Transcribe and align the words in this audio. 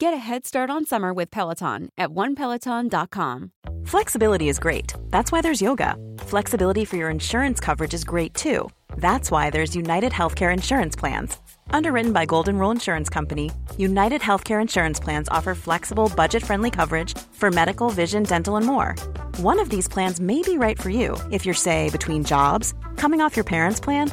Get 0.00 0.14
a 0.14 0.18
head 0.18 0.46
start 0.46 0.70
on 0.70 0.86
summer 0.86 1.12
with 1.12 1.28
Peloton 1.32 1.88
at 1.98 2.10
onepeloton.com. 2.10 3.50
Flexibility 3.84 4.48
is 4.48 4.60
great. 4.60 4.92
That's 5.08 5.32
why 5.32 5.40
there's 5.40 5.60
yoga. 5.60 5.96
Flexibility 6.20 6.84
for 6.84 6.94
your 6.94 7.10
insurance 7.10 7.58
coverage 7.58 7.94
is 7.94 8.04
great 8.04 8.32
too. 8.32 8.68
That's 8.98 9.28
why 9.28 9.50
there's 9.50 9.74
United 9.74 10.12
Healthcare 10.12 10.52
Insurance 10.52 10.94
Plans. 10.94 11.36
Underwritten 11.70 12.12
by 12.12 12.26
Golden 12.26 12.56
Rule 12.60 12.70
Insurance 12.70 13.08
Company, 13.10 13.50
United 13.76 14.20
Healthcare 14.20 14.62
Insurance 14.62 15.00
Plans 15.00 15.28
offer 15.30 15.56
flexible, 15.56 16.12
budget 16.14 16.44
friendly 16.44 16.70
coverage 16.70 17.18
for 17.32 17.50
medical, 17.50 17.90
vision, 17.90 18.22
dental, 18.22 18.56
and 18.56 18.66
more. 18.66 18.94
One 19.38 19.58
of 19.58 19.68
these 19.68 19.88
plans 19.88 20.20
may 20.20 20.42
be 20.42 20.58
right 20.58 20.80
for 20.80 20.90
you 20.90 21.16
if 21.32 21.44
you're, 21.44 21.56
say, 21.56 21.90
between 21.90 22.22
jobs, 22.22 22.72
coming 22.96 23.20
off 23.20 23.36
your 23.36 23.44
parents' 23.44 23.80
plan, 23.80 24.12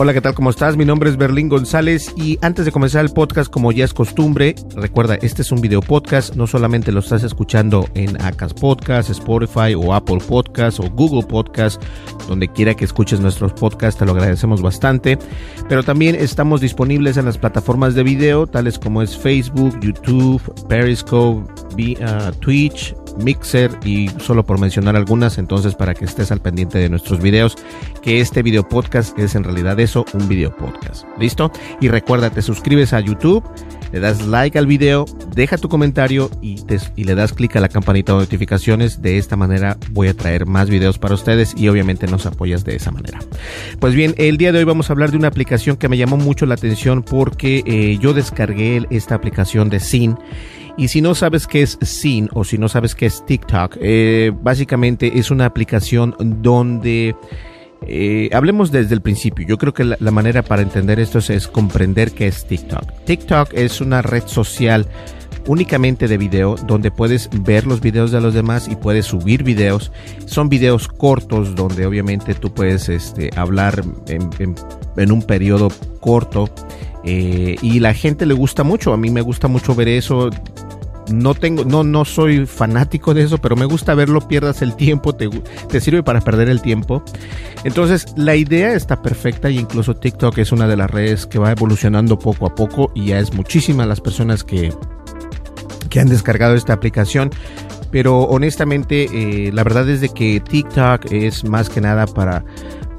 Hola, 0.00 0.12
¿qué 0.12 0.20
tal? 0.20 0.34
¿Cómo 0.34 0.50
estás? 0.50 0.76
Mi 0.76 0.84
nombre 0.84 1.10
es 1.10 1.16
Berlín 1.16 1.48
González 1.48 2.12
y 2.16 2.38
antes 2.40 2.64
de 2.64 2.72
comenzar 2.72 3.04
el 3.04 3.10
podcast, 3.10 3.50
como 3.50 3.72
ya 3.72 3.84
es 3.84 3.92
costumbre, 3.92 4.54
recuerda, 4.76 5.16
este 5.16 5.42
es 5.42 5.50
un 5.50 5.60
video 5.60 5.80
podcast, 5.80 6.36
no 6.36 6.46
solamente 6.46 6.92
lo 6.92 7.00
estás 7.00 7.24
escuchando 7.24 7.88
en 7.94 8.20
Acas 8.22 8.54
Podcast, 8.54 9.10
Spotify 9.10 9.74
o 9.76 9.94
Apple 9.94 10.18
Podcast 10.26 10.78
o 10.80 10.88
Google 10.90 11.26
Podcast, 11.26 11.82
donde 12.28 12.46
quiera 12.48 12.74
que 12.74 12.84
escuches 12.84 13.20
nuestros 13.20 13.52
podcasts, 13.52 13.98
te 13.98 14.06
lo 14.06 14.12
agradecemos 14.12 14.62
bastante, 14.62 15.18
pero 15.68 15.82
también 15.82 16.14
estamos 16.14 16.60
disponibles 16.60 17.16
en 17.16 17.24
las 17.24 17.38
plataformas 17.38 17.94
de 17.94 18.04
video, 18.04 18.46
tales 18.46 18.78
como 18.78 19.02
es 19.02 19.16
Facebook, 19.18 19.78
YouTube, 19.80 20.40
Periscope, 20.68 21.50
uh, 21.74 22.32
Twitch, 22.40 22.94
Mixer 23.18 23.70
y 23.84 24.08
solo 24.18 24.44
por 24.44 24.58
mencionar 24.58 24.96
algunas, 24.96 25.38
entonces 25.38 25.74
para 25.74 25.94
que 25.94 26.04
estés 26.04 26.32
al 26.32 26.40
pendiente 26.40 26.78
de 26.78 26.88
nuestros 26.88 27.20
videos, 27.20 27.56
que 28.02 28.20
este 28.20 28.42
video 28.42 28.68
podcast 28.68 29.18
es 29.18 29.34
en 29.34 29.44
realidad 29.44 29.78
eso, 29.80 30.04
un 30.14 30.28
video 30.28 30.56
podcast. 30.56 31.04
¿Listo? 31.18 31.50
Y 31.80 31.88
recuerda, 31.88 32.30
te 32.30 32.42
suscribes 32.42 32.92
a 32.92 33.00
YouTube, 33.00 33.44
le 33.92 34.00
das 34.00 34.26
like 34.26 34.58
al 34.58 34.66
video, 34.66 35.06
deja 35.34 35.56
tu 35.56 35.68
comentario 35.68 36.30
y, 36.42 36.56
y 36.96 37.04
le 37.04 37.14
das 37.14 37.32
clic 37.32 37.56
a 37.56 37.60
la 37.60 37.68
campanita 37.68 38.12
de 38.12 38.20
notificaciones. 38.20 39.00
De 39.00 39.18
esta 39.18 39.36
manera 39.36 39.78
voy 39.92 40.08
a 40.08 40.14
traer 40.14 40.46
más 40.46 40.68
videos 40.68 40.98
para 40.98 41.14
ustedes 41.14 41.54
y 41.56 41.68
obviamente 41.68 42.06
nos 42.06 42.26
apoyas 42.26 42.64
de 42.64 42.76
esa 42.76 42.90
manera. 42.90 43.18
Pues 43.80 43.94
bien, 43.94 44.14
el 44.18 44.36
día 44.36 44.52
de 44.52 44.58
hoy 44.58 44.64
vamos 44.64 44.90
a 44.90 44.92
hablar 44.92 45.10
de 45.10 45.16
una 45.16 45.28
aplicación 45.28 45.76
que 45.76 45.88
me 45.88 45.96
llamó 45.96 46.16
mucho 46.16 46.46
la 46.46 46.54
atención 46.54 47.02
porque 47.02 47.62
eh, 47.66 47.98
yo 48.00 48.12
descargué 48.12 48.86
esta 48.90 49.14
aplicación 49.14 49.70
de 49.70 49.80
Sin 49.80 50.16
y 50.78 50.88
si 50.88 51.02
no 51.02 51.14
sabes 51.14 51.46
qué 51.46 51.62
es 51.62 51.76
Sin 51.82 52.30
o 52.32 52.44
si 52.44 52.56
no 52.56 52.68
sabes 52.68 52.94
qué 52.94 53.06
es 53.06 53.26
TikTok, 53.26 53.76
eh, 53.80 54.32
básicamente 54.42 55.18
es 55.18 55.30
una 55.30 55.44
aplicación 55.44 56.14
donde... 56.18 57.14
Eh, 57.86 58.28
hablemos 58.32 58.72
desde 58.72 58.94
el 58.94 59.02
principio. 59.02 59.46
Yo 59.46 59.56
creo 59.56 59.72
que 59.72 59.84
la, 59.84 60.10
manera 60.10 60.42
para 60.42 60.62
entender 60.62 60.98
esto 60.98 61.18
es, 61.18 61.46
comprender 61.46 62.12
qué 62.12 62.26
es 62.26 62.46
TikTok. 62.46 63.04
TikTok 63.04 63.54
es 63.54 63.80
una 63.80 64.02
red 64.02 64.24
social 64.26 64.86
únicamente 65.46 66.08
de 66.08 66.18
video 66.18 66.56
donde 66.56 66.90
puedes 66.90 67.30
ver 67.42 67.66
los 67.66 67.80
videos 67.80 68.10
de 68.10 68.20
los 68.20 68.34
demás 68.34 68.68
y 68.68 68.76
puedes 68.76 69.06
subir 69.06 69.42
videos. 69.42 69.92
Son 70.26 70.48
videos 70.48 70.88
cortos 70.88 71.54
donde 71.54 71.86
obviamente 71.86 72.34
tú 72.34 72.52
puedes 72.52 72.88
este, 72.88 73.30
hablar 73.36 73.82
en, 74.08 75.12
un 75.12 75.22
periodo 75.22 75.68
corto. 76.00 76.50
Eh, 77.04 77.56
y 77.62 77.80
la 77.80 77.94
gente 77.94 78.26
le 78.26 78.34
gusta 78.34 78.64
mucho. 78.64 78.92
A 78.92 78.96
mí 78.96 79.10
me 79.10 79.22
gusta 79.22 79.48
mucho 79.48 79.74
ver 79.74 79.88
eso 79.88 80.30
no 81.10 81.34
tengo, 81.34 81.64
no, 81.64 81.84
no 81.84 82.04
soy 82.04 82.46
fanático 82.46 83.14
de 83.14 83.22
eso, 83.22 83.38
pero 83.38 83.56
me 83.56 83.64
gusta 83.64 83.94
verlo, 83.94 84.26
pierdas 84.26 84.62
el 84.62 84.76
tiempo, 84.76 85.14
te, 85.14 85.28
te 85.68 85.80
sirve 85.80 86.02
para 86.02 86.20
perder 86.20 86.48
el 86.48 86.60
tiempo. 86.60 87.02
Entonces, 87.64 88.06
la 88.16 88.36
idea 88.36 88.74
está 88.74 89.02
perfecta 89.02 89.50
y 89.50 89.58
incluso 89.58 89.94
TikTok 89.94 90.38
es 90.38 90.52
una 90.52 90.66
de 90.68 90.76
las 90.76 90.90
redes 90.90 91.26
que 91.26 91.38
va 91.38 91.52
evolucionando 91.52 92.18
poco 92.18 92.46
a 92.46 92.54
poco 92.54 92.90
y 92.94 93.06
ya 93.06 93.18
es 93.18 93.32
muchísimas 93.34 93.86
las 93.86 94.00
personas 94.00 94.44
que, 94.44 94.72
que 95.90 96.00
han 96.00 96.08
descargado 96.08 96.54
esta 96.54 96.72
aplicación. 96.72 97.30
Pero 97.90 98.20
honestamente, 98.20 99.08
eh, 99.12 99.50
la 99.52 99.64
verdad 99.64 99.88
es 99.88 100.00
de 100.00 100.10
que 100.10 100.40
TikTok 100.40 101.10
es 101.10 101.44
más 101.44 101.70
que 101.70 101.80
nada 101.80 102.06
para 102.06 102.44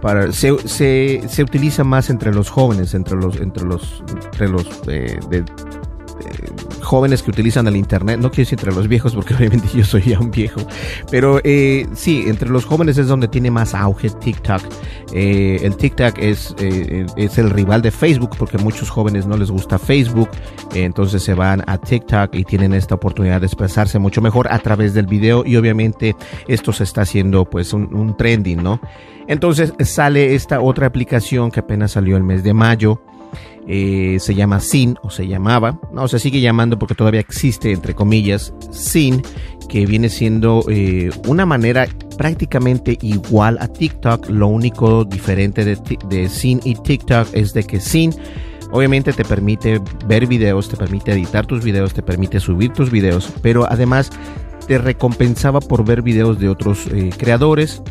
para 0.02 0.32
se, 0.32 0.58
se, 0.66 1.22
se, 1.28 1.44
utiliza 1.44 1.84
más 1.84 2.10
entre 2.10 2.34
los 2.34 2.50
jóvenes 2.50 2.94
entre 2.94 3.18
los 3.18 3.38
entre 3.40 3.66
los 3.66 4.02
entre 4.08 4.48
los 4.48 4.66
eh, 4.88 5.20
jóvenes 6.82 7.22
que 7.22 7.32
utilizan 7.32 7.68
el 7.68 7.76
internet, 7.76 8.20
no 8.20 8.30
quiero 8.30 8.50
decir 8.50 8.60
entre 8.60 8.74
los 8.74 8.88
viejos 8.88 9.14
porque 9.14 9.34
obviamente 9.36 9.68
yo 9.74 9.84
soy 9.84 10.02
ya 10.02 10.20
un 10.20 10.32
viejo, 10.32 10.62
pero 11.12 11.40
eh, 11.44 11.88
sí, 11.94 12.26
entre 12.28 12.50
los 12.50 12.66
jóvenes 12.66 12.98
es 12.98 13.08
donde 13.08 13.28
tiene 13.28 13.52
más 13.52 13.74
auge 13.74 14.10
TikTok. 14.10 14.62
Eh, 15.14 15.60
el 15.64 15.76
TikTok 15.76 16.18
es, 16.20 16.56
eh, 16.60 17.06
es 17.16 17.38
el 17.38 17.50
rival 17.50 17.82
de 17.82 17.92
Facebook 17.92 18.32
porque 18.38 18.58
muchos 18.58 18.90
jóvenes 18.90 19.26
no 19.26 19.38
les 19.38 19.52
gusta 19.52 19.80
Facebook, 19.80 20.30
entonces 20.74 21.24
se 21.24 21.34
van 21.34 21.64
a 21.68 21.78
TikTok 21.78 22.36
y 22.36 22.44
tienen 22.44 22.74
esta 22.74 22.96
oportunidad 22.96 23.42
de 23.42 23.48
expresarse 23.48 24.00
mucho 24.00 24.22
mejor 24.22 24.52
a 24.52 24.60
través 24.60 24.94
del 24.94 25.08
video 25.08 25.44
y 25.46 25.56
obviamente 25.58 26.16
esto 26.48 26.74
se 26.74 26.84
está 26.84 27.02
haciendo 27.02 27.46
pues 27.46 27.74
un 27.74 28.16
trending, 28.18 28.62
¿no? 28.62 28.80
Entonces 29.30 29.74
sale 29.82 30.34
esta 30.34 30.60
otra 30.60 30.88
aplicación 30.88 31.52
que 31.52 31.60
apenas 31.60 31.92
salió 31.92 32.18
el 32.18 32.24
mes 32.24 32.44
de 32.44 32.56
mayo 32.56 33.00
eh, 33.68 34.18
se 34.20 34.36
llama 34.36 34.60
Sin 34.60 34.98
o 35.04 35.10
se 35.10 35.28
llamaba, 35.28 35.80
no, 35.94 36.08
se 36.08 36.20
sigue 36.20 36.42
llamando 36.42 36.80
porque 36.80 36.96
todavía 36.96 37.20
existe 37.20 37.72
entre 37.72 37.94
comillas 37.94 38.54
Sin, 38.72 39.22
que 39.68 39.86
viene 39.86 40.10
siendo 40.10 40.64
eh, 40.70 41.12
una 41.28 41.46
manera 41.46 41.88
prácticamente 42.18 42.98
igual 43.02 43.58
a 43.62 43.68
TikTok, 43.68 44.30
lo 44.30 44.48
único 44.48 45.06
diferente 45.06 45.64
de, 45.64 45.78
de 46.08 46.30
Sin 46.30 46.60
y 46.64 46.76
TikTok 46.76 47.28
es 47.34 47.54
de 47.54 47.64
que 47.64 47.80
Sin 47.80 48.14
obviamente 48.72 49.14
te 49.14 49.26
permite 49.26 49.82
ver 50.06 50.28
videos, 50.28 50.70
te 50.70 50.78
permite 50.78 51.12
editar 51.12 51.46
tus 51.46 51.64
videos, 51.64 51.94
te 51.94 52.04
permite 52.04 52.40
subir 52.40 52.72
tus 52.74 52.92
videos, 52.92 53.32
pero 53.42 53.66
además 53.70 54.12
te 54.70 54.78
recompensaba 54.78 55.62
por 55.62 55.84
ver 55.84 56.04
videos 56.04 56.40
de 56.40 56.48
otros 56.48 56.86
eh, 56.94 57.10
creadores 57.18 57.82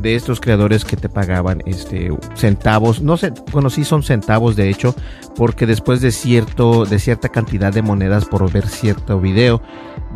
de 0.00 0.14
estos 0.14 0.40
creadores 0.40 0.84
que 0.84 0.96
te 0.96 1.08
pagaban 1.08 1.60
este 1.66 2.12
centavos, 2.36 3.02
no 3.02 3.16
sé, 3.16 3.32
bueno, 3.50 3.68
sí 3.68 3.82
son 3.82 4.04
centavos 4.04 4.54
de 4.54 4.70
hecho, 4.70 4.94
porque 5.34 5.66
después 5.66 6.00
de 6.00 6.12
cierto 6.12 6.84
de 6.84 7.00
cierta 7.00 7.30
cantidad 7.30 7.72
de 7.72 7.82
monedas 7.82 8.26
por 8.26 8.48
ver 8.52 8.68
cierto 8.68 9.20
video, 9.20 9.60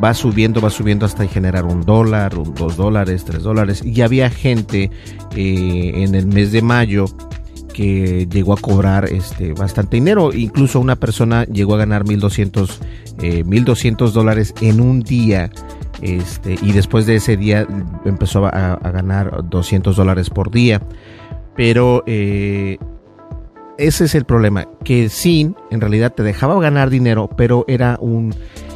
va 0.02 0.14
subiendo, 0.14 0.60
va 0.60 0.70
subiendo 0.70 1.04
hasta 1.04 1.26
generar 1.26 1.64
un 1.64 1.80
dólar, 1.80 2.32
dos 2.54 2.76
dólares, 2.76 3.25
tres 3.25 3.42
dólares. 3.42 3.82
Y 3.84 4.00
había 4.02 4.31
gente 4.31 4.92
eh, 5.34 5.92
en 5.96 6.14
el 6.14 6.28
mes 6.28 6.52
de 6.52 6.62
mayo 6.62 7.06
que 7.72 8.28
llegó 8.31 8.52
a 8.52 8.56
cobrar 8.56 9.06
este 9.06 9.52
bastante 9.52 9.96
dinero. 9.96 10.32
Incluso 10.32 10.78
una 10.78 10.94
persona 10.94 11.44
llegó 11.44 11.75
a 11.75 11.78
ganar 11.78 12.06
1200 12.06 12.81
eh, 13.19 13.44
1200 13.44 14.12
dólares 14.12 14.55
en 14.61 14.81
un 14.81 15.00
día 15.00 15.50
este, 16.04 16.58
y 16.60 16.72
después 16.72 17.06
de 17.06 17.16
ese 17.16 17.38
día 17.38 17.66
empezó 18.04 18.44
a, 18.44 18.78
ganar 18.92 19.48
200 19.48 19.96
dólares 19.96 20.28
por 20.28 20.50
día. 20.50 20.82
Pero 21.56 22.04
eh, 22.06 22.76
ese 23.78 24.04
es 24.04 24.14
el 24.14 24.26
problema, 24.26 24.68
que 24.84 25.08
Sin 25.08 25.56
en 25.70 25.80
realidad 25.80 26.12
te 26.12 26.22
dejaba 26.22 26.60
ganar 26.60 26.90
dinero, 26.90 27.30
pero 27.34 27.64
era 27.68 27.96
un, 28.02 28.34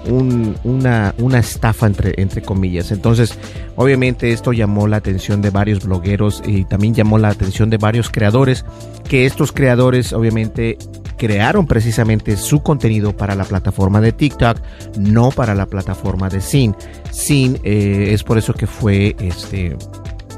una, 0.08 1.38
estafa 1.38 1.87
entre, 1.87 2.14
entre 2.16 2.43
comillas. 2.43 2.90
Entonces, 2.93 3.38
obviamente 3.76 4.32
esto 4.32 4.52
llamó 4.52 4.87
la 4.87 4.96
atención 4.99 5.43
de 5.43 5.50
varios 5.50 5.84
blogueros 5.84 6.43
y 6.46 6.64
también 6.64 6.94
llamó 6.94 7.19
la 7.19 7.28
atención 7.28 7.70
de 7.70 7.78
varios 7.78 8.10
creadores, 8.10 8.64
que 9.08 9.26
estos 9.26 9.52
creadores 9.52 10.12
obviamente 10.12 10.78
crearon 11.16 11.66
precisamente 11.66 12.37
su 12.37 12.62
contenido 12.62 13.16
para 13.16 13.34
la 13.34 13.44
plataforma 13.44 14.00
de 14.00 14.12
TikTok, 14.12 14.58
no 14.99 15.31
para 15.31 15.55
la 15.55 15.66
plataforma 15.66 16.28
de 16.28 16.40
Sin. 16.40 16.75
Sin 17.11 17.58
eh, 17.64 18.11
es 18.12 18.22
por 18.22 18.38
eso 18.38 18.54
que 18.54 18.66
fue 18.66 19.16
este, 19.20 19.76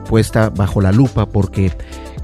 puesta 0.09 0.51
bajo 0.51 0.81
la 0.81 0.91
lupa 0.91 1.27
porque 1.27 1.71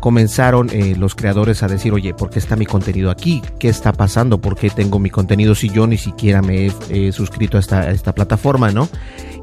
comenzaron 0.06 0.70
eh, 0.70 0.94
los 0.96 1.16
creadores 1.16 1.64
a 1.64 1.66
decir, 1.66 1.92
oye, 1.92 2.14
¿por 2.14 2.30
qué 2.30 2.38
está 2.38 2.54
mi 2.54 2.64
contenido 2.64 3.10
aquí? 3.10 3.42
¿Qué 3.58 3.68
está 3.68 3.92
pasando? 3.92 4.38
¿Por 4.38 4.54
qué 4.56 4.70
tengo 4.70 5.00
mi 5.00 5.10
contenido 5.10 5.56
si 5.56 5.68
yo 5.68 5.88
ni 5.88 5.98
siquiera 5.98 6.42
me 6.42 6.70
he, 6.90 7.10
suscrito 7.10 7.56
a 7.56 7.60
esta, 7.60 7.80
a 7.80 7.90
esta, 7.90 8.14
plataforma, 8.14 8.70
no? 8.70 8.88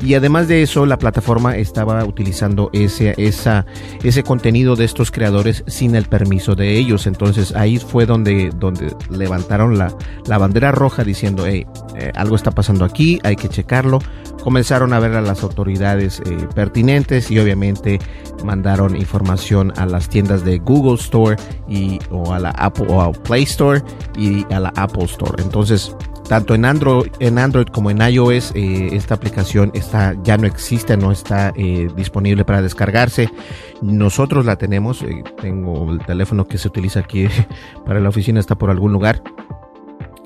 Y 0.03 0.15
además 0.15 0.49
de 0.49 0.61
eso, 0.61 0.85
la 0.85 0.97
plataforma 0.97 1.55
estaba 1.55 2.03
utilizando 2.03 2.69
ese, 2.73 3.13
esa, 3.17 3.65
ese 4.03 4.21
contenido 4.21 4.75
de 4.75 4.83
estos 4.83 5.11
creadores 5.11 5.63
sin 5.67 5.95
el 5.95 6.05
permiso 6.05 6.55
de 6.55 6.77
ellos. 6.77 7.07
Entonces 7.07 7.55
ahí 7.55 7.77
fue 7.77 8.05
donde, 8.05 8.49
donde 8.49 8.93
levantaron 9.09 9.77
la, 9.77 9.95
la 10.27 10.37
bandera 10.37 10.73
roja 10.73 11.05
diciendo, 11.05 11.45
hey, 11.47 11.65
eh, 11.95 12.11
algo 12.15 12.35
está 12.35 12.51
pasando 12.51 12.83
aquí, 12.83 13.19
hay 13.23 13.37
que 13.37 13.47
checarlo. 13.47 13.99
Comenzaron 14.43 14.91
a 14.91 14.99
ver 14.99 15.13
a 15.13 15.21
las 15.21 15.41
autoridades 15.41 16.21
eh, 16.25 16.47
pertinentes 16.53 17.31
y 17.31 17.39
obviamente 17.39 17.99
mandaron 18.43 18.97
información 18.97 19.71
a 19.77 19.85
las 19.85 20.09
tiendas 20.09 20.43
de 20.43 20.59
Google 20.59 20.95
Store 20.95 21.37
y 21.69 21.99
o 22.11 22.33
a 22.33 22.39
la 22.39 22.49
Apple 22.49 22.87
o 22.89 23.01
a 23.01 23.13
Play 23.13 23.43
Store 23.43 23.81
y 24.17 24.45
a 24.53 24.59
la 24.59 24.73
Apple 24.75 25.05
Store. 25.05 25.41
Entonces, 25.41 25.95
tanto 26.27 26.55
en 26.55 26.65
Android, 26.65 27.11
en 27.19 27.37
Android 27.37 27.67
como 27.67 27.91
en 27.91 28.01
iOS, 28.01 28.51
eh, 28.55 28.89
esta 28.93 29.15
aplicación 29.15 29.71
está, 29.73 30.15
ya 30.23 30.37
no 30.37 30.47
existe, 30.47 30.97
no 30.97 31.11
está 31.11 31.51
disponible 31.95 32.45
para 32.45 32.61
descargarse. 32.61 33.29
Nosotros 33.81 34.45
la 34.45 34.55
tenemos, 34.55 35.03
tengo 35.41 35.91
el 35.91 35.99
teléfono 35.99 36.45
que 36.45 36.57
se 36.57 36.67
utiliza 36.67 37.01
aquí 37.01 37.27
para 37.85 37.99
la 37.99 38.09
oficina, 38.09 38.39
está 38.39 38.55
por 38.55 38.69
algún 38.69 38.93
lugar 38.93 39.21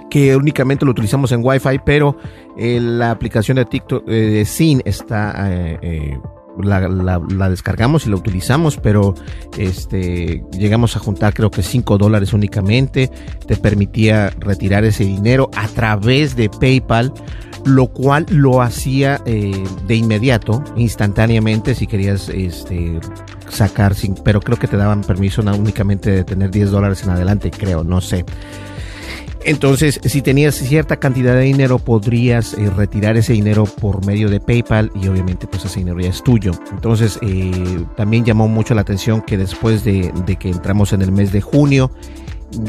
que 0.10 0.36
únicamente 0.36 0.86
lo 0.86 0.92
utilizamos 0.92 1.32
en 1.32 1.42
Wi-Fi, 1.44 1.80
pero 1.86 2.18
eh, 2.58 2.80
la 2.80 3.12
aplicación 3.12 3.58
de 3.58 3.66
TikTok 3.66 4.08
eh, 4.08 4.12
de 4.12 4.46
Sin 4.46 4.82
está 4.86 5.34
eh, 5.82 6.20
la, 6.64 7.50
descargamos 7.50 8.06
y 8.06 8.10
la 8.10 8.16
utilizamos, 8.16 8.78
pero 8.78 9.16
este 9.58 10.44
llegamos 10.52 10.96
a 10.96 11.00
juntar 11.00 11.34
creo 11.34 11.52
que 11.52 11.64
5 11.64 11.98
dólares 11.98 12.34
únicamente. 12.34 13.10
Te 13.46 13.56
permitía 13.56 14.32
retirar 14.40 14.84
ese 14.84 15.04
dinero 15.04 15.50
a 15.56 15.68
través 15.68 16.36
de 16.36 16.50
PayPal, 16.50 17.14
lo 17.66 17.88
cual 17.88 18.26
lo 18.30 18.62
hacía 18.62 19.18
de 19.18 19.96
inmediato, 19.96 20.64
instantáneamente, 20.76 21.76
si 21.76 21.88
querías 21.88 22.30
este, 22.30 23.00
sacar, 23.50 23.96
sin, 23.96 24.16
pero 24.16 24.42
creo 24.42 24.58
que 24.58 24.68
te 24.68 24.78
daban 24.78 25.02
permiso 25.02 25.42
únicamente 25.42 26.12
de 26.12 26.24
tener 26.24 26.52
10 26.52 26.72
dólares 26.72 27.04
en 27.04 27.10
adelante, 27.10 27.52
creo, 27.52 27.84
no 27.84 28.02
sé. 28.02 28.26
Entonces, 29.48 30.02
si 30.04 30.22
tenías 30.22 30.56
cierta 30.56 30.98
cantidad 30.98 31.34
de 31.34 31.44
dinero, 31.44 31.80
podrías 31.80 32.54
eh, 32.54 32.70
retirar 32.70 33.16
ese 33.16 33.32
dinero 33.32 33.64
por 33.64 34.06
medio 34.06 34.30
de 34.30 34.42
PayPal 34.42 34.92
y 34.94 35.08
obviamente 35.08 35.48
pues 35.48 35.64
ese 35.64 35.80
dinero 35.80 36.02
ya 36.02 36.10
es 36.10 36.22
tuyo. 36.22 36.52
Entonces, 36.70 37.18
eh, 37.22 37.86
también 37.96 38.26
llamó 38.26 38.50
mucho 38.50 38.76
la 38.76 38.82
atención 38.82 39.22
que 39.22 39.38
después 39.38 39.86
de, 39.86 40.12
que 40.38 40.50
entramos 40.50 40.92
en 40.92 41.02
el 41.02 41.14
mes 41.14 41.32
de 41.32 41.40
junio, 41.40 41.92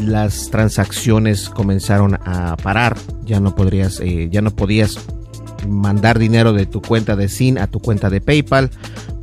las 0.05 0.51
transacciones 0.51 1.49
comenzaron 1.49 2.15
a 2.25 2.57
parar. 2.63 2.97
Ya 3.25 3.41
no 3.41 3.57
podrías, 3.57 3.99
eh, 3.99 4.29
ya 4.31 4.41
no 4.41 4.53
podías 4.53 5.05
mandar 5.67 6.21
dinero 6.21 6.53
de 6.53 6.67
tu 6.67 6.81
cuenta 6.81 7.17
de 7.17 7.29
SIN 7.29 7.59
a 7.59 7.67
tu 7.67 7.81
cuenta 7.81 8.09
de 8.09 8.21
PayPal, 8.21 8.71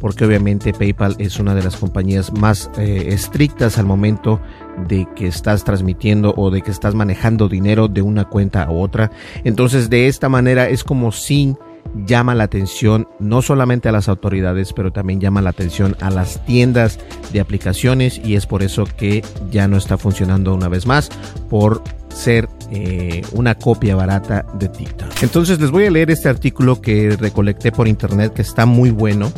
porque 0.01 0.25
obviamente 0.25 0.73
PayPal 0.73 1.15
es 1.19 1.39
una 1.39 1.55
de 1.55 1.63
las 1.63 1.77
compañías 1.77 2.33
más 2.33 2.69
estrictas 2.77 3.77
al 3.77 3.85
momento 3.85 4.41
de 4.88 5.07
que 5.16 5.27
estás 5.27 5.63
transmitiendo 5.63 6.33
o 6.38 6.51
de 6.51 6.62
que 6.62 6.72
estás 6.72 6.95
manejando 6.95 7.50
dinero 7.50 7.88
de 7.88 8.01
una 8.01 8.25
cuenta 8.25 8.63
a 8.63 8.72
otra. 8.72 9.12
Entonces 9.44 9.89
de 9.89 10.07
esta 10.07 10.30
manera 10.30 10.69
es 10.69 10.83
como 10.83 11.12
sin 11.12 11.57
llama 12.06 12.36
la 12.36 12.45
atención 12.45 13.07
no 13.19 13.42
solamente 13.42 13.89
a 13.89 13.92
las 13.92 14.10
autoridades, 14.10 14.74
pero 14.74 14.92
también 14.92 15.22
llama 15.22 15.42
la 15.42 15.51
atención 15.51 15.95
a 16.01 16.10
las 16.10 16.44
tiendas 16.45 17.00
de 17.31 17.39
aplicaciones 17.39 18.19
y 18.24 18.36
es 18.36 18.45
por 18.45 18.63
eso 18.63 18.86
que 18.98 19.24
ya 19.51 19.68
no 19.68 19.77
está 19.77 19.98
funcionando 19.98 20.54
una 20.54 20.68
vez 20.68 20.86
más 20.86 21.10
por 21.50 21.81
ser 22.10 22.48
eh, 22.72 23.22
una 23.33 23.56
copia 23.56 23.95
barata 23.95 24.45
de 24.57 24.69
TikTok. 24.69 25.24
Entonces 25.24 25.60
les 25.60 25.72
voy 25.72 25.86
a 25.86 25.92
leer 25.92 26.12
este 26.12 26.30
artículo 26.30 26.81
que 26.81 27.16
recolecté 27.18 27.72
por 27.72 27.88
internet 27.88 28.33
que 28.33 28.42
está 28.42 28.66
muy 28.66 28.89
bueno 28.89 29.31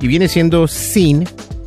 y 0.00 0.06
viene 0.06 0.28
siendo 0.28 0.66
Sin 0.66 1.24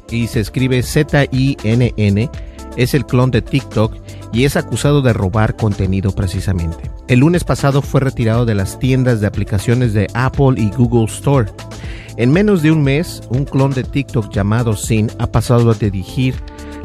y 0.10 0.28
se 0.28 0.40
escribe 0.40 0.84
Z-I-N-N 0.84 2.30
es 2.78 2.94
el 2.94 3.06
clon 3.06 3.32
de 3.32 3.42
TikTok 3.42 3.96
y 4.32 4.46
es 4.46 4.56
acusado 4.56 5.02
de 5.02 5.14
robar 5.14 5.56
contenido 5.56 6.12
precisamente. 6.14 6.92
El 7.08 7.20
lunes 7.20 7.44
pasado 7.44 7.82
fue 7.82 8.02
retirado 8.02 8.46
de 8.46 8.56
las 8.56 8.80
tiendas 8.80 9.22
de 9.22 9.28
aplicaciones 9.28 9.94
de 9.94 10.08
Apple 10.14 10.56
y 10.58 10.70
Google 10.72 11.06
Store. 11.06 11.52
En 12.18 12.32
menos 12.32 12.62
de 12.62 12.72
un 12.72 12.84
mes, 12.84 13.22
un 13.30 13.46
clon 13.46 13.72
de 13.72 13.84
TikTok 13.84 14.32
llamado 14.32 14.76
Sin 14.76 15.10
ha 15.20 15.28
pasado 15.28 15.72
a 15.72 15.74
dirigir 15.74 16.36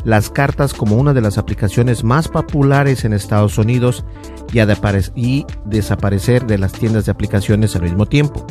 las 0.04 0.30
cartas 0.30 0.72
como 0.72 0.96
una 0.96 1.12
de 1.12 1.20
las 1.20 1.38
aplicaciones 1.38 2.04
más 2.04 2.28
populares 2.28 3.04
en 3.04 3.12
Estados 3.12 3.58
Unidos 3.58 4.04
y, 4.52 4.60
a 4.60 4.66
y 5.14 5.46
desaparecer 5.66 6.46
de 6.46 6.58
las 6.58 6.72
tiendas 6.72 7.04
de 7.06 7.12
aplicaciones 7.12 7.76
al 7.76 7.82
mismo 7.82 8.06
tiempo. 8.06 8.46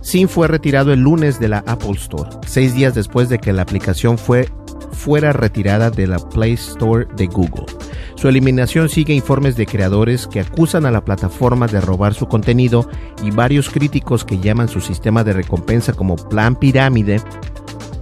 Sin 0.00 0.28
fue 0.28 0.48
retirado 0.48 0.92
el 0.92 1.00
lunes 1.00 1.38
de 1.38 1.48
la 1.48 1.64
Apple 1.66 1.92
Store, 1.92 2.30
seis 2.46 2.74
días 2.74 2.94
después 2.94 3.28
de 3.28 3.38
que 3.38 3.52
la 3.52 3.62
aplicación 3.62 4.18
fue 4.18 4.48
fuera 4.92 5.32
retirada 5.32 5.90
de 5.90 6.06
la 6.06 6.18
Play 6.18 6.52
Store 6.52 7.06
de 7.16 7.26
Google. 7.26 7.66
Su 8.14 8.28
eliminación 8.28 8.88
sigue 8.88 9.14
informes 9.14 9.56
de 9.56 9.66
creadores 9.66 10.26
que 10.26 10.40
acusan 10.40 10.86
a 10.86 10.90
la 10.90 11.04
plataforma 11.04 11.66
de 11.66 11.80
robar 11.80 12.14
su 12.14 12.28
contenido 12.28 12.88
y 13.22 13.30
varios 13.30 13.68
críticos 13.68 14.24
que 14.24 14.38
llaman 14.38 14.68
su 14.68 14.80
sistema 14.80 15.24
de 15.24 15.32
recompensa 15.32 15.92
como 15.92 16.16
plan 16.16 16.54
pirámide 16.54 17.20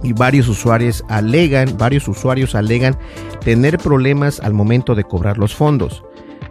y 0.03 0.13
varios 0.13 0.47
usuarios 0.47 1.03
alegan, 1.09 1.75
varios 1.77 2.07
usuarios 2.07 2.55
alegan 2.55 2.97
tener 3.43 3.77
problemas 3.77 4.39
al 4.39 4.53
momento 4.53 4.93
de 4.93 5.03
cobrar 5.03 5.37
los 5.37 5.55
fondos. 5.55 6.03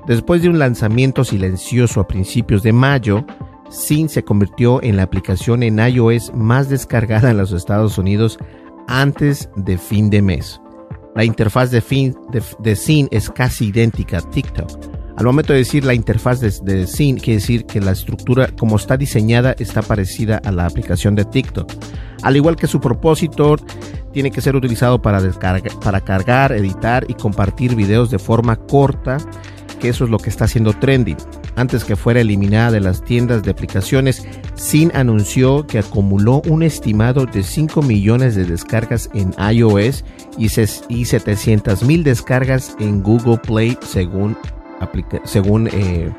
Después 0.07 0.43
de 0.43 0.49
un 0.49 0.59
lanzamiento 0.59 1.25
silencioso 1.25 2.01
a 2.01 2.09
principios 2.09 2.63
de 2.63 2.73
mayo, 2.73 3.25
Sin 3.71 4.09
se 4.09 4.25
convirtió 4.25 4.83
en 4.83 4.97
la 4.97 5.05
aplicación 5.05 5.63
en 5.63 5.79
iOS 5.79 6.33
más 6.35 6.69
descargada 6.69 7.31
en 7.31 7.37
los 7.37 7.53
Estados 7.53 7.99
Unidos 7.99 8.37
antes 8.91 9.49
de 9.57 9.79
fin 9.79 10.11
de 10.11 10.21
mes. 10.21 10.61
La 11.15 11.25
interfaz 11.25 11.71
de, 11.71 11.81
fin, 11.81 12.15
de, 12.31 12.77
Scene 12.77 13.09
es 13.11 13.31
casi 13.31 13.69
idéntica 13.69 14.19
a 14.19 14.21
TikTok. 14.21 14.69
Al 15.17 15.27
momento 15.27 15.53
de 15.53 15.61
decir 15.61 15.85
la 15.85 15.95
interfaz 15.95 16.41
de, 16.41 16.53
de 16.63 16.87
Scene, 16.87 17.21
quiere 17.21 17.41
decir 17.41 17.67
que 17.67 17.81
la 17.81 17.93
estructura 17.93 18.49
como 18.59 18.77
está 18.77 18.97
diseñada 18.97 19.55
está 19.59 19.83
parecida 19.83 20.41
a 20.45 20.53
la 20.53 20.67
aplicación 20.67 21.15
de 21.15 21.25
TikTok. 21.25 21.73
Al 22.23 22.37
igual 22.37 22.57
que 22.57 22.67
su 22.67 22.81
propósito, 22.81 23.57
tiene 24.13 24.31
que 24.31 24.41
ser 24.41 24.57
utilizado 24.57 25.01
para, 25.01 25.21
para 25.83 26.01
cargar, 26.01 26.53
editar 26.53 27.05
y 27.09 27.15
compartir 27.15 27.77
videos 27.77 28.11
de 28.11 28.19
forma 28.19 28.57
corta, 28.57 29.19
que 29.79 29.89
eso 29.89 30.05
es 30.05 30.11
lo 30.11 30.19
que 30.19 30.31
está 30.31 30.45
haciendo 30.45 30.73
trending 30.73 31.17
antes 31.61 31.85
que 31.85 31.95
fuera 31.95 32.21
eliminada 32.21 32.71
de 32.71 32.81
las 32.81 33.05
tiendas 33.05 33.43
de 33.43 33.51
aplicaciones, 33.51 34.27
Sin 34.55 34.95
anunció 34.95 35.67
que 35.67 35.79
acumuló 35.79 36.43
un 36.49 36.63
estimado 36.63 37.27
de 37.27 37.43
5 37.43 37.83
millones 37.83 38.35
de 38.35 38.45
descargas 38.45 39.11
en 39.15 39.35
iOS 39.39 40.05
y, 40.37 40.49
700 40.49 41.83
mil 41.85 42.03
descargas 42.03 42.77
en 42.81 43.03
Google 43.03 43.39
Play 43.39 43.79
según, 43.83 44.37
según 45.25 45.69
eh, 45.73 46.11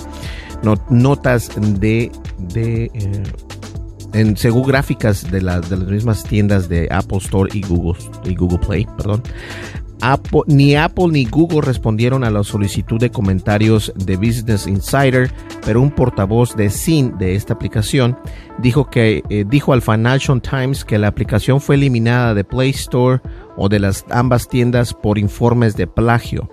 notas 0.89 1.51
de, 1.79 2.12
de 2.38 2.91
eh, 4.13 4.33
según 4.36 4.63
gráficas 4.63 5.29
de, 5.31 5.41
las 5.41 5.69
de 5.69 5.77
las 5.77 5.88
mismas 5.88 6.24
tiendas 6.24 6.67
de 6.67 6.88
Apple 6.91 7.19
Store 7.19 7.50
y 7.53 7.62
Google, 7.62 8.00
y 8.25 8.36
Google 8.36 8.60
Play, 8.60 8.88
perdón 8.98 9.24
ni 10.48 10.75
Apple 10.75 11.08
ni 11.12 11.25
Google 11.25 11.62
respondieron 11.62 12.24
a 12.24 12.31
la 12.31 12.43
solicitud 12.43 13.00
de 13.00 13.12
comentarios 13.12 13.93
de 13.96 14.17
Business 14.17 14.67
Insider, 14.67 15.31
pero 15.65 15.81
un 15.81 15.91
portavoz 15.91 16.55
de 16.55 16.70
SIN 16.70 17.17
de 17.17 17.36
esta 17.36 17.53
aplicación 17.53 18.17
dijo, 18.60 18.89
que, 18.89 19.24
eh, 19.29 19.46
dijo 19.48 19.74
al 19.74 19.81
Financial 19.81 20.41
Times 20.41 20.84
que 20.84 20.98
la 20.98 21.08
aplicación 21.08 21.62
fue 21.62 21.75
eliminada 21.75 22.34
de 22.34 22.43
Play 22.43 22.72
Store 22.72 23.22
o 23.58 23.70
de 23.70 23.79
las 23.79 24.05
ambas 24.10 24.48
tiendas 24.48 24.93
por 24.93 25.17
informes 25.17 25.75
de 25.75 25.88
plagio. 25.88 26.50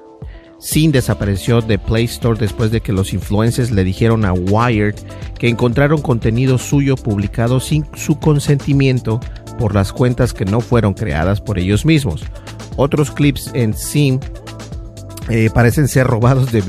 Sin 0.61 0.90
desapareció 0.90 1.61
de 1.61 1.78
Play 1.78 2.05
Store 2.05 2.38
después 2.38 2.73
de 2.73 2.81
que 2.81 2.93
los 2.93 3.12
influencers 3.12 3.71
le 3.71 3.85
dijeron 3.85 4.25
a 4.25 4.33
Wired 4.33 4.97
que 5.38 5.49
encontraron 5.49 6.02
contenido 6.02 6.59
suyo 6.59 6.97
publicado 6.97 7.61
sin 7.61 7.87
su 7.95 8.19
consentimiento 8.19 9.21
por 9.59 9.75
las 9.75 9.93
cuentas 9.93 10.35
que 10.35 10.45
no 10.45 10.61
fueron 10.61 10.95
creadas 10.95 11.40
por 11.40 11.59
ellos 11.59 11.87
mismos. 11.87 12.25
Otros 12.78 13.11
clips 13.11 13.50
en 13.54 13.75
Sim 13.75 14.20
eh, 15.28 15.50
parecen 15.52 15.88
ser 15.88 16.06
robados 16.06 16.52
de, 16.52 16.61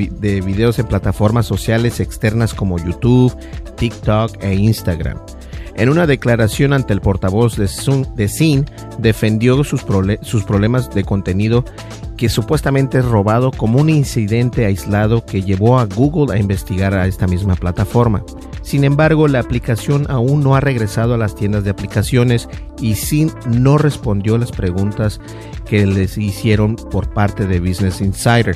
videos 0.41 0.79
en 0.79 0.87
plataformas 0.87 1.45
sociales 1.45 1.99
externas 1.99 2.55
como 2.55 2.79
YouTube, 2.79 3.33
TikTok 3.77 4.43
e 4.43 4.55
Instagram. 4.55 5.19
En 5.75 5.87
una 5.87 6.07
declaración 6.07 6.73
ante 6.73 6.93
el 6.93 6.99
portavoz 6.99 7.55
de, 7.55 7.67
Sin, 8.27 8.65
defendió 8.97 9.63
sus, 9.63 9.85
sus 10.23 10.43
problemas 10.43 10.89
de 10.89 11.03
contenido 11.03 11.63
que 12.17 12.27
supuestamente 12.27 12.97
es 12.97 13.05
robado 13.05 13.51
como 13.51 13.79
un 13.79 13.89
incidente 13.91 14.65
aislado 14.65 15.23
que 15.25 15.43
llevó 15.43 15.79
a 15.79 15.85
Google 15.85 16.35
a 16.35 16.39
investigar 16.39 16.95
a 16.95 17.05
esta 17.05 17.27
misma 17.27 17.55
plataforma. 17.55 18.23
Sin 18.69 18.83
embargo, 18.83 19.27
la 19.27 19.39
aplicación 19.39 20.05
aún 20.11 20.43
no 20.43 20.53
ha 20.53 20.59
regresado 20.59 21.15
a 21.15 21.17
las 21.17 21.33
tiendas 21.33 21.63
de 21.63 21.71
aplicaciones 21.71 22.47
y 22.79 22.93
Sin 22.93 23.31
no 23.47 23.79
respondió 23.79 24.37
las 24.37 24.51
preguntas 24.51 25.19
que 25.65 25.87
les 25.87 26.19
hicieron 26.19 26.75
por 26.75 27.11
parte 27.11 27.47
de 27.47 27.59
Business 27.59 27.99
Insider, 27.99 28.55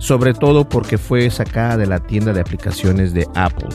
sobre 0.00 0.34
todo 0.34 0.68
porque 0.68 0.98
fue 0.98 1.30
sacada 1.30 1.76
de 1.76 1.86
la 1.86 2.00
tienda 2.00 2.32
de 2.32 2.40
aplicaciones 2.40 3.14
de 3.14 3.28
Apple. 3.36 3.68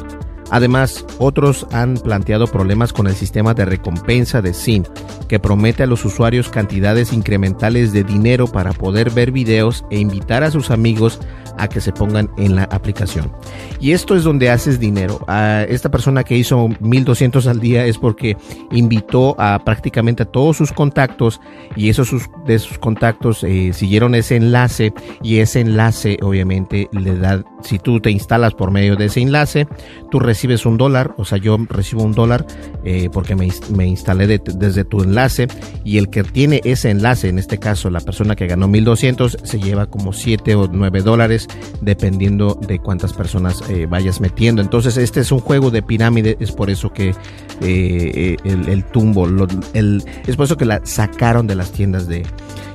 Además, 0.52 1.06
otros 1.20 1.66
han 1.72 1.96
planteado 1.96 2.48
problemas 2.48 2.92
con 2.92 3.08
el 3.08 3.16
sistema 3.16 3.54
de 3.54 3.64
recompensa 3.64 4.42
de 4.42 4.54
SIM, 4.54 4.84
que 5.30 5.40
promete 5.40 5.84
a 5.84 5.88
los 5.88 6.04
usuarios 6.04 6.50
cantidades 6.50 7.14
incrementales 7.14 7.94
de 7.94 8.04
dinero 8.04 8.48
para 8.48 8.74
poder 8.74 9.10
ver 9.12 9.32
videos 9.32 9.86
e 9.90 10.00
invitar 10.00 10.44
a 10.44 10.52
sus 10.52 10.70
amigos 10.70 11.22
a 11.58 11.68
que 11.68 11.82
se 11.82 11.92
pongan 11.92 12.30
en 12.38 12.56
la 12.56 12.64
aplicación. 12.64 13.32
Y 13.80 13.92
esto 13.92 14.16
es 14.16 14.24
donde 14.24 14.50
haces 14.50 14.80
dinero. 14.80 15.20
A 15.28 15.64
esta 15.64 15.90
persona 15.90 16.24
que 16.24 16.38
hizo 16.38 16.70
1200 16.80 17.48
al 17.48 17.60
día 17.60 17.86
es 17.86 17.98
porque 17.98 18.38
invitó 18.72 19.36
a 19.40 19.60
prácticamente 19.64 20.24
a 20.24 20.26
todos 20.26 20.58
sus 20.58 20.72
contactos 20.72 21.40
y 21.76 21.90
esos 21.90 22.10
de 22.46 22.60
sus 22.60 22.78
contactos 22.78 23.44
eh, 23.44 23.72
siguieron 23.74 24.16
ese 24.16 24.36
enlace 24.36 24.94
y 25.22 25.40
ese 25.40 25.62
enlace 25.62 26.18
obviamente 26.22 26.88
le 26.92 27.18
da, 27.18 27.44
si 27.62 27.80
tú 27.80 28.00
te 28.00 28.12
instalas 28.12 28.54
por 28.54 28.72
medio 28.72 28.96
de 28.96 29.06
ese 29.06 29.22
enlace, 29.22 29.68
tú 30.12 30.20
recibes 30.20 30.66
un 30.66 30.78
dólar, 30.78 31.14
o 31.18 31.26
sea, 31.26 31.38
yo 31.38 31.58
recibo 31.70 32.04
un 32.04 32.14
dólar 32.14 32.46
eh, 32.84 33.10
porque 33.12 33.36
me, 33.36 33.50
me 33.76 33.86
instalé 33.86 34.28
desde 34.28 34.84
tu 34.84 35.04
enlace 35.04 35.48
y 35.84 35.98
el 35.98 36.10
que 36.10 36.24
tiene 36.24 36.62
ese 36.64 36.90
enlace, 36.90 37.30
en 37.30 37.40
este 37.40 37.58
caso 37.58 37.90
la 37.90 38.00
persona 38.00 38.36
que 38.36 38.48
ganó 38.48 38.68
1200, 38.68 39.38
se 39.44 39.60
lleva 39.60 39.88
como 39.88 40.14
7 40.14 40.56
o 40.56 40.68
9 40.72 41.02
dólares 41.02 41.47
dependiendo 41.82 42.56
de 42.56 42.80
cuántas 42.80 43.14
personas 43.14 43.64
eh, 43.70 43.86
vayas 43.88 44.22
metiendo. 44.22 44.62
Entonces 44.62 44.98
este 44.98 45.20
es 45.20 45.32
un 45.32 45.40
juego 45.40 45.72
de 45.72 45.82
pirámide, 45.82 46.38
es 46.40 46.52
por 46.52 46.70
eso 46.70 46.92
que 46.92 47.16
eh, 47.62 48.38
el, 48.44 48.84
tumbo, 48.86 49.28
el, 49.74 50.04
es 50.26 50.36
por 50.36 50.46
eso 50.46 50.58
que 50.58 50.66
la 50.66 50.82
sacaron 50.84 51.48
de 51.48 51.56
las 51.56 51.72
tiendas 51.72 52.08
de... 52.08 52.26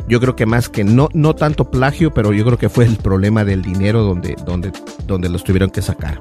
Yo 0.09 0.21
creo 0.21 0.35
que 0.35 0.47
más 0.47 0.69
que 0.69 0.83
no, 0.83 1.09
no 1.13 1.35
tanto 1.35 1.71
plagio, 1.71 2.13
pero 2.13 2.33
yo 2.33 2.45
creo 2.45 2.59
que 2.59 2.69
fue 2.69 2.85
el 2.85 2.97
problema 2.97 3.45
del 3.45 3.63
dinero 3.63 4.03
donde, 4.03 4.37
donde, 4.45 4.73
donde 5.07 5.29
los 5.29 5.45
tuvieron 5.45 5.71
que 5.71 5.81
sacar. 5.81 6.21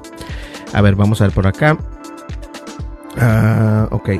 A 0.72 0.80
ver, 0.80 0.94
vamos 0.94 1.20
a 1.20 1.24
ver 1.24 1.34
por 1.34 1.46
acá. 1.46 1.76
Uh, 3.14 3.94
ok, 3.94 4.10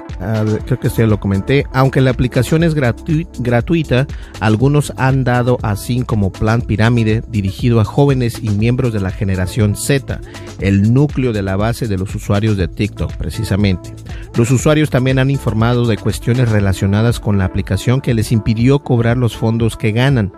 creo 0.67 0.81
que 0.81 0.89
ya 0.91 1.07
lo 1.07 1.19
comenté. 1.19 1.67
Aunque 1.73 2.03
la 2.03 2.11
aplicación 2.11 2.63
es 2.63 2.75
gratuita, 2.75 4.07
algunos 4.41 4.93
han 4.99 5.25
dado 5.25 5.59
así 5.63 6.03
como 6.03 6.31
plan 6.31 6.61
pirámide 6.61 7.23
dirigido 7.29 7.81
a 7.81 7.85
jóvenes 7.85 8.39
y 8.43 8.51
miembros 8.51 8.93
de 8.93 9.01
la 9.01 9.11
generación 9.11 9.77
Z, 9.77 10.21
el 10.61 10.93
núcleo 10.93 11.33
de 11.33 11.43
la 11.43 11.57
base 11.57 11.89
de 11.89 11.97
los 11.97 12.15
usuarios 12.15 12.59
de 12.59 12.69
TikTok 12.69 13.17
precisamente. 13.17 13.95
Los 14.37 14.51
usuarios 14.51 14.91
también 14.91 15.19
han 15.19 15.31
informado 15.31 15.87
de 15.87 15.97
cuestiones 15.97 16.51
relacionadas 16.51 17.19
con 17.19 17.39
la 17.39 17.47
aplicación 17.47 18.03
que 18.03 18.13
les 18.13 18.31
impidió 18.31 18.81
cobrar 18.81 19.17
los 19.17 19.37
fondos 19.37 19.79
que 19.79 19.93
ganan. 19.93 20.33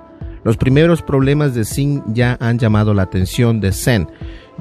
Los 0.45 0.59
primeros 0.59 1.03
problemas 1.03 1.55
de 1.55 1.65
Sing 1.65 2.03
ya 2.09 2.37
han 2.39 2.59
llamado 2.59 2.93
la 2.95 3.03
atención 3.03 3.61
de 3.61 3.73
Zen 3.73 4.07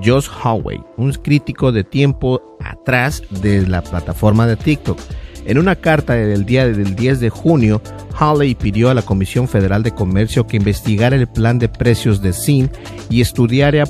Josh 0.04 0.28
Howey, 0.44 0.84
un 0.98 1.12
crítico 1.14 1.72
de 1.72 1.84
tiempo 1.84 2.53
atrás 2.64 3.24
de 3.30 3.66
la 3.68 3.82
plataforma 3.82 4.48
de 4.48 4.56
TikTok. 4.56 5.00
En 5.46 5.58
una 5.58 5.76
carta 5.76 6.14
del 6.14 6.46
día 6.46 6.66
del 6.66 6.96
10 6.96 7.20
de 7.20 7.30
junio, 7.30 7.82
Hawley 8.18 8.56
pidió 8.56 8.90
a 8.90 8.94
la 8.94 9.02
Comisión 9.02 9.50
Federal 9.50 9.84
de 9.84 9.92
Comercio 9.92 10.48
que 10.48 10.58
investigara 10.58 11.16
el 11.18 11.28
plan 11.28 11.60
de 11.60 11.68
precios 11.68 12.22
de 12.22 12.32
SIN 12.32 12.70
y 13.10 13.22
estudiara, 13.22 13.84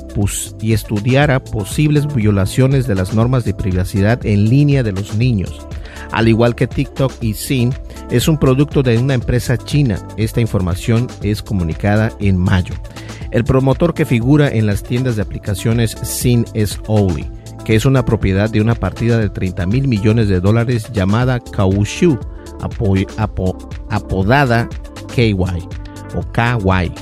y 0.60 1.52
posibles 1.52 2.12
violaciones 2.12 2.86
de 2.88 2.94
las 2.96 3.14
normas 3.14 3.44
de 3.44 3.54
privacidad 3.54 4.24
en 4.26 4.48
línea 4.48 4.82
de 4.82 4.92
los 4.92 5.16
niños. 5.16 5.66
Al 6.10 6.28
igual 6.28 6.56
que 6.56 6.66
TikTok 6.66 7.12
y 7.20 7.34
SIN, 7.34 7.72
es 8.10 8.26
un 8.26 8.38
producto 8.38 8.82
de 8.82 8.98
una 8.98 9.14
empresa 9.14 9.56
china. 9.56 9.98
Esta 10.16 10.40
información 10.40 11.06
es 11.22 11.42
comunicada 11.42 12.12
en 12.18 12.36
mayo. 12.36 12.74
El 13.30 13.44
promotor 13.44 13.94
que 13.94 14.04
figura 14.04 14.48
en 14.48 14.66
las 14.66 14.82
tiendas 14.82 15.16
de 15.16 15.22
aplicaciones 15.22 15.96
Sin 16.02 16.44
es 16.54 16.78
Oli, 16.86 17.26
que 17.64 17.74
es 17.74 17.84
una 17.86 18.04
propiedad 18.04 18.50
de 18.50 18.60
una 18.60 18.74
partida 18.74 19.18
de 19.18 19.30
30 19.30 19.66
mil 19.66 19.88
millones 19.88 20.28
de 20.28 20.40
dólares 20.40 20.90
llamada 20.92 21.40
Kaushu, 21.40 22.18
apodada 23.88 24.68
KY 25.14 25.34
o 26.14 26.32
KY. 26.32 26.92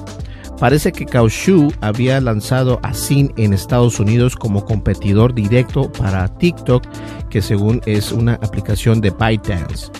Parece 0.58 0.92
que 0.92 1.06
Kaushu 1.06 1.72
había 1.80 2.20
lanzado 2.20 2.78
a 2.84 2.94
Sin 2.94 3.32
en 3.36 3.52
Estados 3.52 3.98
Unidos 3.98 4.36
como 4.36 4.64
competidor 4.64 5.34
directo 5.34 5.90
para 5.90 6.28
TikTok, 6.38 6.84
que 7.28 7.42
según 7.42 7.80
es 7.84 8.12
una 8.12 8.34
aplicación 8.34 9.00
de 9.00 9.10
ByteDance. 9.10 9.90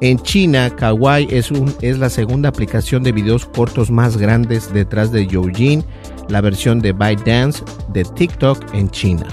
En 0.00 0.18
China, 0.18 0.70
Kawaii 0.74 1.28
es, 1.30 1.50
un, 1.50 1.74
es 1.80 1.98
la 1.98 2.10
segunda 2.10 2.48
aplicación 2.48 3.02
de 3.02 3.12
videos 3.12 3.46
cortos 3.46 3.90
más 3.90 4.16
grandes 4.16 4.72
detrás 4.72 5.10
de 5.10 5.26
Youjin, 5.26 5.84
la 6.28 6.40
versión 6.40 6.80
de 6.80 6.92
ByteDance 6.92 7.64
de 7.92 8.04
TikTok 8.04 8.74
en 8.74 8.90
China. 8.90 9.26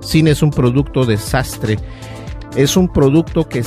Cine 0.00 0.30
es 0.30 0.42
un 0.42 0.50
producto 0.50 1.04
desastre. 1.04 1.78
Es 2.56 2.76
un 2.76 2.88
producto 2.88 3.48
que 3.48 3.62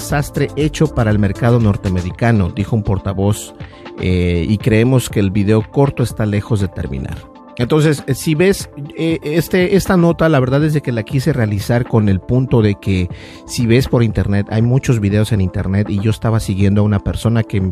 hecho 0.58 0.88
para 0.88 1.10
el 1.10 1.18
mercado 1.18 1.60
norteamericano, 1.60 2.50
dijo 2.50 2.75
un 2.75 2.84
portavoz, 2.84 3.54
eh, 4.02 4.46
y 4.48 4.58
creemos 4.58 5.10
que 5.10 5.22
el 5.22 5.32
video 5.32 5.63
corto 5.72 6.04
está 6.04 6.25
lejos 6.25 6.60
de 6.60 6.68
terminar. 6.68 7.18
Entonces, 7.58 8.04
eh, 8.08 8.16
si 8.16 8.36
ves 8.36 8.70
eh, 8.98 9.20
este, 9.24 9.75
esta 9.75 9.96
nota, 9.96 10.28
la 10.28 10.40
verdad 10.40 10.63
es 10.63 10.74
de 10.74 10.82
que 10.82 10.92
la 10.92 11.04
quise 11.04 11.34
realizar 11.34 11.88
con 11.88 12.10
el 12.10 12.20
punto 12.20 12.62
de 12.62 12.75
que 12.75 13.10
si 13.46 13.68
ves 13.68 13.88
por 13.88 14.04
internet, 14.04 14.48
hay 14.50 14.62
muchos 14.62 15.00
videos 15.00 15.32
en 15.32 15.42
internet 15.42 15.90
y 15.90 16.00
yo 16.00 16.10
estaba 16.10 16.40
siguiendo 16.40 16.82
a 16.82 16.86
una 16.86 17.00
persona 17.00 17.44
que 17.44 17.72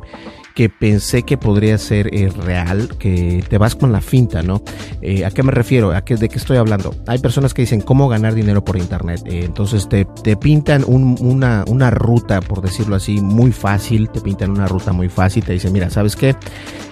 que 0.54 0.70
pensé 0.70 1.24
que 1.24 1.38
podría 1.38 1.78
ser 1.78 2.14
eh, 2.14 2.30
real, 2.30 2.90
que 2.98 3.44
te 3.48 3.58
vas 3.58 3.76
con 3.76 3.92
la 3.92 4.02
finta, 4.02 4.42
¿no? 4.44 4.62
Eh, 5.02 5.26
¿A 5.26 5.32
qué 5.32 5.44
me 5.44 5.52
refiero? 5.52 5.92
¿A 5.92 6.04
qué, 6.04 6.16
¿De 6.16 6.30
qué 6.30 6.38
estoy 6.38 6.58
hablando? 6.58 6.96
Hay 7.08 7.20
personas 7.20 7.54
que 7.54 7.62
dicen 7.62 7.82
cómo 7.82 8.10
ganar 8.10 8.34
dinero 8.34 8.64
por 8.64 8.78
internet. 8.78 9.22
Eh, 9.26 9.44
entonces 9.46 9.88
te, 9.88 10.06
pintan 10.36 10.84
una, 10.88 11.92
ruta, 11.92 12.42
por 12.42 12.62
decirlo 12.62 12.96
así, 12.96 13.22
muy 13.22 13.52
fácil. 13.52 14.10
Te 14.10 14.22
pintan 14.22 14.52
una 14.52 14.68
ruta 14.68 14.92
muy 14.92 15.10
fácil. 15.10 15.44
Te 15.44 15.54
dicen, 15.54 15.74
mira, 15.74 15.90
¿sabes 15.90 16.16
qué? 16.16 16.36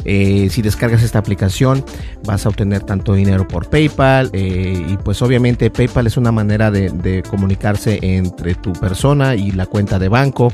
si 0.05 0.61
descargas 0.61 1.03
esta 1.03 1.19
aplicación 1.19 1.83
vas 2.25 2.45
a 2.45 2.49
obtener 2.49 2.83
tanto 2.83 3.13
dinero 3.13 3.47
por 3.47 3.69
PayPal. 3.69 4.31
y 4.33 4.97
pues 5.03 5.21
obviamente 5.21 5.69
PayPal 5.69 6.07
es 6.07 6.17
una 6.17 6.31
manera 6.31 6.71
de 6.71 7.23
comunicarse 7.29 7.99
entre 8.01 8.55
tu 8.55 8.73
persona 8.73 9.35
y 9.35 9.51
la 9.51 9.65
cuenta 9.65 9.99
de 9.99 10.09
banco. 10.09 10.51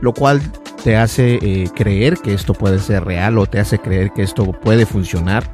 Lo 0.00 0.12
cual 0.12 0.40
te 0.82 0.96
hace 0.96 1.38
eh, 1.42 1.68
creer 1.74 2.18
que 2.18 2.32
esto 2.32 2.54
puede 2.54 2.78
ser 2.78 3.04
real 3.04 3.38
o 3.38 3.46
te 3.46 3.60
hace 3.60 3.78
creer 3.78 4.12
que 4.12 4.22
esto 4.22 4.52
puede 4.52 4.86
funcionar. 4.86 5.50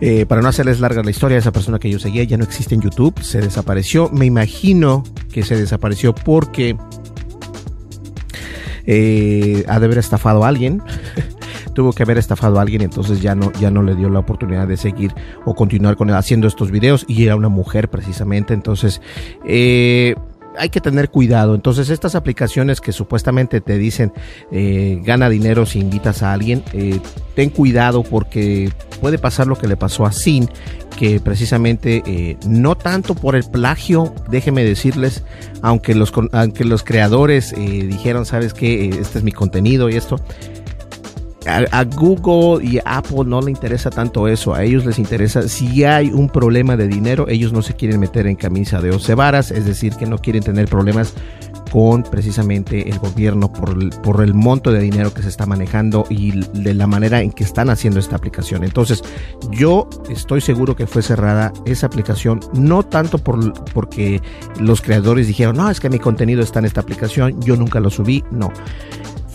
Eh, 0.00 0.26
para 0.26 0.42
no 0.42 0.48
hacerles 0.48 0.78
larga 0.78 1.02
la 1.02 1.10
historia, 1.10 1.38
esa 1.38 1.52
persona 1.52 1.78
que 1.78 1.90
yo 1.90 1.98
seguía 1.98 2.22
ya 2.24 2.36
no 2.36 2.44
existe 2.44 2.74
en 2.74 2.82
YouTube, 2.82 3.18
se 3.22 3.40
desapareció. 3.40 4.10
Me 4.10 4.26
imagino 4.26 5.04
que 5.32 5.42
se 5.42 5.56
desapareció 5.56 6.14
porque 6.14 6.76
eh, 8.84 9.64
ha 9.68 9.80
de 9.80 9.86
haber 9.86 9.98
estafado 9.98 10.44
a 10.44 10.48
alguien. 10.48 10.82
Tuvo 11.74 11.92
que 11.92 12.02
haber 12.02 12.16
estafado 12.16 12.58
a 12.58 12.62
alguien, 12.62 12.80
entonces 12.80 13.20
ya 13.20 13.34
no, 13.34 13.52
ya 13.52 13.70
no 13.70 13.82
le 13.82 13.94
dio 13.94 14.08
la 14.08 14.18
oportunidad 14.18 14.66
de 14.66 14.78
seguir 14.78 15.12
o 15.44 15.54
continuar 15.54 15.96
con 15.96 16.10
haciendo 16.10 16.46
estos 16.46 16.70
videos. 16.70 17.04
Y 17.06 17.24
era 17.24 17.36
una 17.36 17.50
mujer 17.50 17.90
precisamente. 17.90 18.54
Entonces, 18.54 19.02
hay 20.58 20.70
que 20.70 20.80
tener 20.80 21.10
cuidado. 21.10 21.54
Entonces, 21.54 21.90
estas 21.90 22.14
aplicaciones 22.14 22.80
que 22.80 22.92
supuestamente 22.92 23.60
te 23.60 23.78
dicen 23.78 24.12
eh, 24.50 25.00
gana 25.04 25.28
dinero 25.28 25.66
si 25.66 25.80
invitas 25.80 26.22
a 26.22 26.32
alguien, 26.32 26.62
eh, 26.72 27.00
ten 27.34 27.50
cuidado 27.50 28.02
porque 28.02 28.70
puede 29.00 29.18
pasar 29.18 29.46
lo 29.46 29.56
que 29.56 29.68
le 29.68 29.76
pasó 29.76 30.06
a 30.06 30.12
Sin, 30.12 30.48
que 30.96 31.20
precisamente 31.20 32.02
eh, 32.06 32.36
no 32.46 32.76
tanto 32.76 33.14
por 33.14 33.36
el 33.36 33.44
plagio, 33.44 34.14
déjeme 34.30 34.64
decirles, 34.64 35.22
aunque 35.62 35.94
los, 35.94 36.12
aunque 36.32 36.64
los 36.64 36.82
creadores 36.82 37.54
dijeron, 37.56 38.24
sabes 38.24 38.54
que 38.54 38.88
este 38.88 39.18
es 39.18 39.24
mi 39.24 39.32
contenido 39.32 39.90
y 39.90 39.96
esto, 39.96 40.20
a, 41.46 41.84
Google 41.84 42.64
y 42.64 42.78
Apple 42.84 43.24
no 43.26 43.40
le 43.40 43.50
interesa 43.50 43.90
tanto 43.90 44.28
eso, 44.28 44.54
a 44.54 44.64
ellos 44.64 44.84
les 44.84 44.98
interesa 44.98 45.48
si 45.48 45.84
hay 45.84 46.10
un 46.10 46.28
problema 46.28 46.76
de 46.76 46.88
dinero, 46.88 47.26
ellos 47.28 47.52
no 47.52 47.62
se 47.62 47.74
quieren 47.74 48.00
meter 48.00 48.26
en 48.26 48.36
camisa 48.36 48.80
de 48.80 48.90
once 48.90 49.14
varas, 49.14 49.50
es 49.50 49.64
decir, 49.64 49.94
que 49.94 50.06
no 50.06 50.18
quieren 50.18 50.42
tener 50.42 50.68
problemas 50.68 51.14
con 51.70 52.04
precisamente 52.04 52.88
el 52.88 52.98
gobierno 52.98 53.52
por 53.52 53.70
el, 53.70 53.90
por 53.90 54.22
el 54.22 54.34
monto 54.34 54.72
de 54.72 54.80
dinero 54.80 55.12
que 55.12 55.22
se 55.22 55.28
está 55.28 55.46
manejando 55.46 56.06
y 56.08 56.40
de 56.40 56.74
la 56.74 56.86
manera 56.86 57.20
en 57.20 57.32
que 57.32 57.44
están 57.44 57.70
haciendo 57.70 58.00
esta 58.00 58.16
aplicación. 58.16 58.64
Entonces, 58.64 59.02
yo 59.50 59.88
estoy 60.08 60.40
seguro 60.40 60.76
que 60.76 60.86
fue 60.86 61.02
cerrada 61.02 61.52
esa 61.64 61.86
aplicación, 61.86 62.40
no 62.54 62.82
tanto 62.82 63.18
por, 63.18 63.52
porque 63.72 64.22
los 64.60 64.80
creadores 64.80 65.26
dijeron, 65.26 65.56
no, 65.56 65.70
es 65.70 65.80
que 65.80 65.90
mi 65.90 65.98
contenido 65.98 66.42
está 66.42 66.60
en 66.60 66.66
esta 66.66 66.80
aplicación, 66.80 67.40
yo 67.42 67.56
nunca 67.56 67.80
lo 67.80 67.90
subí, 67.90 68.24
no 68.30 68.52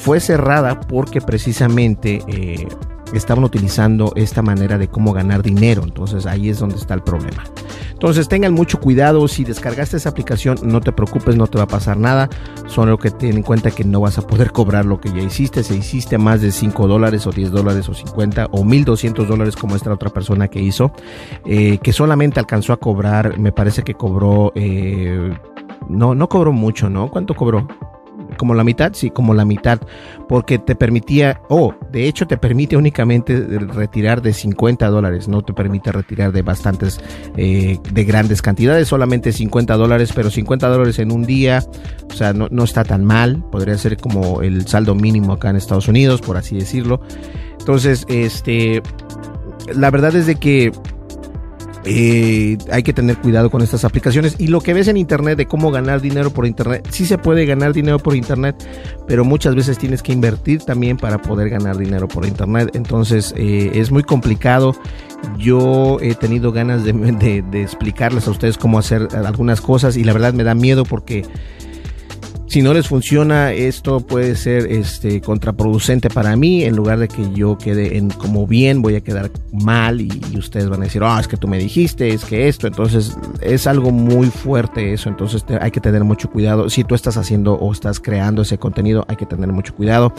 fue 0.01 0.19
cerrada 0.19 0.79
porque 0.79 1.21
precisamente 1.21 2.23
eh, 2.27 2.67
estaban 3.13 3.43
utilizando 3.43 4.13
esta 4.15 4.41
manera 4.41 4.79
de 4.79 4.87
cómo 4.87 5.13
ganar 5.13 5.43
dinero. 5.43 5.83
Entonces 5.83 6.25
ahí 6.25 6.49
es 6.49 6.59
donde 6.59 6.77
está 6.77 6.95
el 6.95 7.03
problema. 7.03 7.43
Entonces 7.91 8.27
tengan 8.27 8.53
mucho 8.53 8.79
cuidado, 8.79 9.27
si 9.27 9.43
descargaste 9.43 9.97
esa 9.97 10.09
aplicación 10.09 10.57
no 10.63 10.81
te 10.81 10.91
preocupes, 10.91 11.35
no 11.35 11.45
te 11.45 11.59
va 11.59 11.65
a 11.65 11.67
pasar 11.67 11.97
nada, 11.97 12.31
solo 12.65 12.97
que 12.97 13.11
ten 13.11 13.37
en 13.37 13.43
cuenta 13.43 13.69
que 13.69 13.83
no 13.83 14.01
vas 14.01 14.17
a 14.17 14.25
poder 14.25 14.51
cobrar 14.53 14.85
lo 14.85 14.99
que 14.99 15.09
ya 15.09 15.21
hiciste, 15.21 15.63
si 15.63 15.75
hiciste 15.75 16.17
más 16.17 16.41
de 16.41 16.51
5 16.51 16.87
dólares 16.87 17.27
o 17.27 17.31
10 17.31 17.51
dólares 17.51 17.87
o 17.87 17.93
50 17.93 18.47
o 18.51 18.63
1200 18.63 19.27
dólares 19.27 19.55
como 19.55 19.75
esta 19.75 19.93
otra 19.93 20.09
persona 20.09 20.47
que 20.47 20.59
hizo, 20.59 20.91
eh, 21.45 21.77
que 21.77 21.93
solamente 21.93 22.39
alcanzó 22.39 22.73
a 22.73 22.77
cobrar, 22.77 23.37
me 23.37 23.51
parece 23.51 23.83
que 23.83 23.93
cobró, 23.93 24.51
eh, 24.55 25.31
no, 25.87 26.15
no 26.15 26.27
cobró 26.27 26.51
mucho, 26.51 26.89
¿no? 26.89 27.11
¿Cuánto 27.11 27.35
cobró? 27.35 27.67
Como 28.41 28.55
la 28.55 28.63
mitad, 28.63 28.93
sí, 28.95 29.11
como 29.11 29.35
la 29.35 29.45
mitad, 29.45 29.79
porque 30.27 30.57
te 30.57 30.73
permitía, 30.73 31.41
o 31.47 31.67
oh, 31.67 31.75
de 31.91 32.07
hecho 32.07 32.25
te 32.25 32.37
permite 32.37 32.75
únicamente 32.75 33.37
retirar 33.37 34.23
de 34.23 34.33
50 34.33 34.87
dólares, 34.87 35.27
no 35.27 35.43
te 35.43 35.53
permite 35.53 35.91
retirar 35.91 36.31
de 36.31 36.41
bastantes, 36.41 36.99
eh, 37.37 37.77
de 37.93 38.03
grandes 38.03 38.41
cantidades, 38.41 38.87
solamente 38.87 39.31
50 39.31 39.75
dólares, 39.75 40.11
pero 40.15 40.31
50 40.31 40.69
dólares 40.69 40.97
en 40.97 41.11
un 41.11 41.21
día, 41.21 41.63
o 42.09 42.13
sea, 42.15 42.33
no, 42.33 42.47
no 42.49 42.63
está 42.63 42.83
tan 42.83 43.05
mal, 43.05 43.43
podría 43.51 43.77
ser 43.77 43.97
como 43.97 44.41
el 44.41 44.65
saldo 44.65 44.95
mínimo 44.95 45.33
acá 45.33 45.51
en 45.51 45.57
Estados 45.57 45.87
Unidos, 45.87 46.19
por 46.21 46.35
así 46.35 46.57
decirlo. 46.57 46.99
Entonces, 47.59 48.07
este, 48.09 48.81
la 49.71 49.91
verdad 49.91 50.15
es 50.15 50.25
de 50.25 50.33
que 50.33 50.71
eh, 51.83 52.57
hay 52.71 52.83
que 52.83 52.93
tener 52.93 53.17
cuidado 53.17 53.49
con 53.49 53.61
estas 53.61 53.85
aplicaciones 53.85 54.35
y 54.37 54.47
lo 54.47 54.61
que 54.61 54.73
ves 54.73 54.87
en 54.87 54.97
internet 54.97 55.37
de 55.37 55.47
cómo 55.47 55.71
ganar 55.71 56.01
dinero 56.01 56.31
por 56.31 56.45
internet, 56.45 56.87
sí 56.91 57.05
se 57.05 57.17
puede 57.17 57.45
ganar 57.45 57.73
dinero 57.73 57.97
por 57.99 58.15
internet, 58.15 58.55
pero 59.07 59.25
muchas 59.25 59.55
veces 59.55 59.77
tienes 59.77 60.03
que 60.03 60.13
invertir 60.13 60.61
también 60.61 60.97
para 60.97 61.21
poder 61.21 61.49
ganar 61.49 61.77
dinero 61.77 62.07
por 62.07 62.25
internet, 62.25 62.71
entonces 62.73 63.33
eh, 63.37 63.71
es 63.73 63.91
muy 63.91 64.03
complicado. 64.03 64.75
Yo 65.37 65.99
he 66.01 66.15
tenido 66.15 66.51
ganas 66.51 66.83
de 66.83 67.43
explicarles 67.61 68.27
a 68.27 68.31
ustedes 68.31 68.57
cómo 68.57 68.79
hacer 68.79 69.07
algunas 69.25 69.61
cosas 69.61 69.97
y 69.97 70.03
la 70.03 70.13
verdad 70.13 70.33
me 70.33 70.43
da 70.43 70.55
miedo 70.55 70.83
porque 70.83 71.25
si 72.51 72.61
no 72.61 72.73
les 72.73 72.89
funciona, 72.89 73.53
esto 73.53 74.01
puede 74.01 74.35
ser 74.35 74.69
este, 74.69 75.21
contraproducente 75.21 76.09
para 76.09 76.35
mí. 76.35 76.65
En 76.65 76.75
lugar 76.75 76.99
de 76.99 77.07
que 77.07 77.31
yo 77.31 77.57
quede 77.57 77.95
en 77.97 78.09
como 78.09 78.45
bien, 78.45 78.81
voy 78.81 78.95
a 78.95 78.99
quedar 78.99 79.31
mal 79.53 80.01
y, 80.01 80.09
ustedes 80.37 80.67
van 80.67 80.81
a 80.81 80.83
decir, 80.83 81.01
ah, 81.01 81.17
es 81.17 81.29
que 81.29 81.37
tú 81.37 81.47
me 81.47 81.57
dijiste, 81.57 82.09
es 82.09 82.25
que 82.25 82.49
esto. 82.49 82.67
Entonces, 82.67 83.17
es 83.39 83.67
algo 83.67 83.91
muy 83.91 84.27
fuerte 84.27 84.91
eso. 84.91 85.07
Entonces, 85.07 85.45
hay 85.61 85.71
que 85.71 85.79
tener 85.79 86.03
mucho 86.03 86.29
cuidado. 86.29 86.69
Si 86.69 86.83
tú 86.83 86.93
estás 86.93 87.15
haciendo 87.15 87.53
o 87.53 87.71
estás 87.71 88.01
creando 88.01 88.41
ese 88.41 88.57
contenido, 88.57 89.05
hay 89.07 89.15
que 89.15 89.25
tener 89.25 89.53
mucho 89.53 89.73
cuidado. 89.73 90.13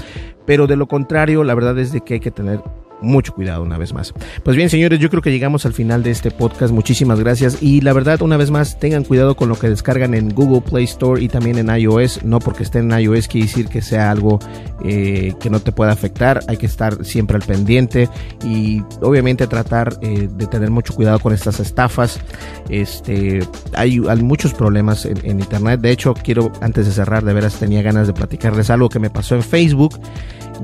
Pero 0.47 0.67
de 0.67 0.77
lo 0.77 0.89
contrario, 0.89 1.45
la 1.45 1.55
verdad 1.55 1.79
es 1.79 1.93
de 1.93 2.01
que 2.01 2.15
hay 2.15 2.21
que 2.21 2.31
tener 2.31 2.63
mucho 3.03 3.35
cuidado 3.35 3.63
una 3.63 3.79
vez 3.79 3.93
más. 3.93 4.15
Pues 4.43 4.57
bien, 4.57 4.71
señores, 4.71 4.99
yo 4.99 5.11
creo 5.11 5.23
que 5.23 5.31
llegamos 5.31 5.67
al 5.67 5.73
final 5.73 6.03
de 6.03 6.11
este 6.11 6.31
podcast. 6.31 6.73
Muchísimas 6.73 7.21
gracias. 7.21 7.63
Y 7.63 7.81
la 7.81 7.93
verdad, 7.93 8.23
una 8.23 8.37
vez 8.37 8.51
más, 8.51 8.79
tengan 8.79 9.05
cuidado 9.05 9.37
con 9.37 9.49
lo 9.49 9.59
que 9.59 9.69
descargan 9.69 10.15
en 10.15 10.31
Google 10.31 10.63
Play 10.63 10.85
Store 10.85 11.23
y 11.23 11.29
también 11.29 11.59
en 11.59 11.75
iOS. 11.75 12.25
No 12.25 12.39
porque 12.39 12.63
esté 12.63 12.79
en 12.79 12.91
iOS 12.91 13.29
quiere 13.29 13.47
decir 13.47 13.69
que 13.69 13.83
sea 13.83 14.11
algo 14.11 14.39
eh, 14.85 15.35
que 15.41 15.51
no 15.51 15.61
te 15.61 15.73
pueda 15.73 15.93
afectar. 15.93 16.41
Hay 16.49 16.57
que 16.57 16.67
estar 16.67 17.05
siempre 17.05 17.37
al 17.37 17.43
pendiente 17.43 18.09
y 18.45 18.83
obviamente 19.01 19.47
tratar 19.47 19.97
eh, 20.01 20.29
de 20.33 20.47
tener 20.47 20.71
mucho 20.71 20.95
cuidado 20.95 21.19
con 21.21 21.33
estas 21.33 21.61
estafas. 21.61 22.21
Este, 22.69 23.47
hay, 23.75 24.01
muchos 24.01 24.55
problemas 24.55 25.05
en, 25.05 25.41
Internet. 25.41 25.81
De 25.81 25.91
hecho, 25.91 26.15
quiero, 26.15 26.53
antes 26.61 26.87
de 26.87 26.93
cerrar, 26.93 27.25
de 27.25 27.33
veras 27.33 27.55
tenía 27.55 27.83
ganas 27.83 28.07
de 28.07 28.13
platicarles 28.13 28.71
algo 28.71 28.89
que 28.89 28.99
me 28.99 29.11
pasó 29.11 29.35
en 29.35 29.43
Facebook. 29.43 29.99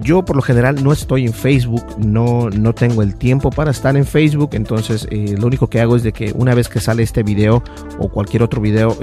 Yo 0.01 0.25
por 0.25 0.37
lo 0.37 0.43
general 0.43 0.85
no 0.85 0.93
estoy 0.93 1.27
en 1.27 1.33
Facebook, 1.33 1.83
no, 1.99 2.51
no 2.51 2.73
tengo 2.73 3.03
el 3.03 3.17
tiempo 3.17 3.51
para 3.51 3.73
estar 3.73 3.97
en 3.97 4.05
Facebook, 4.05 4.51
entonces 4.53 5.09
eh, 5.11 5.35
lo 5.37 5.47
único 5.49 5.69
que 5.69 5.81
hago 5.81 5.97
es 5.97 6.05
de 6.05 6.13
que 6.13 6.33
una 6.37 6.55
vez 6.55 6.69
que 6.69 6.79
sale 6.79 7.03
este 7.03 7.25
video 7.25 7.65
o 7.99 8.09
cualquier 8.09 8.45
otro 8.45 8.61
video, 8.61 8.97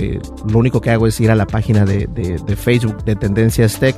lo 0.48 0.60
único 0.60 0.80
que 0.80 0.92
hago 0.92 1.08
es 1.08 1.20
ir 1.20 1.32
a 1.32 1.36
la 1.36 1.48
página 1.48 1.86
de, 1.86 2.08
Facebook 2.56 3.04
de 3.04 3.16
Tendencias 3.16 3.78
Tech 3.80 3.96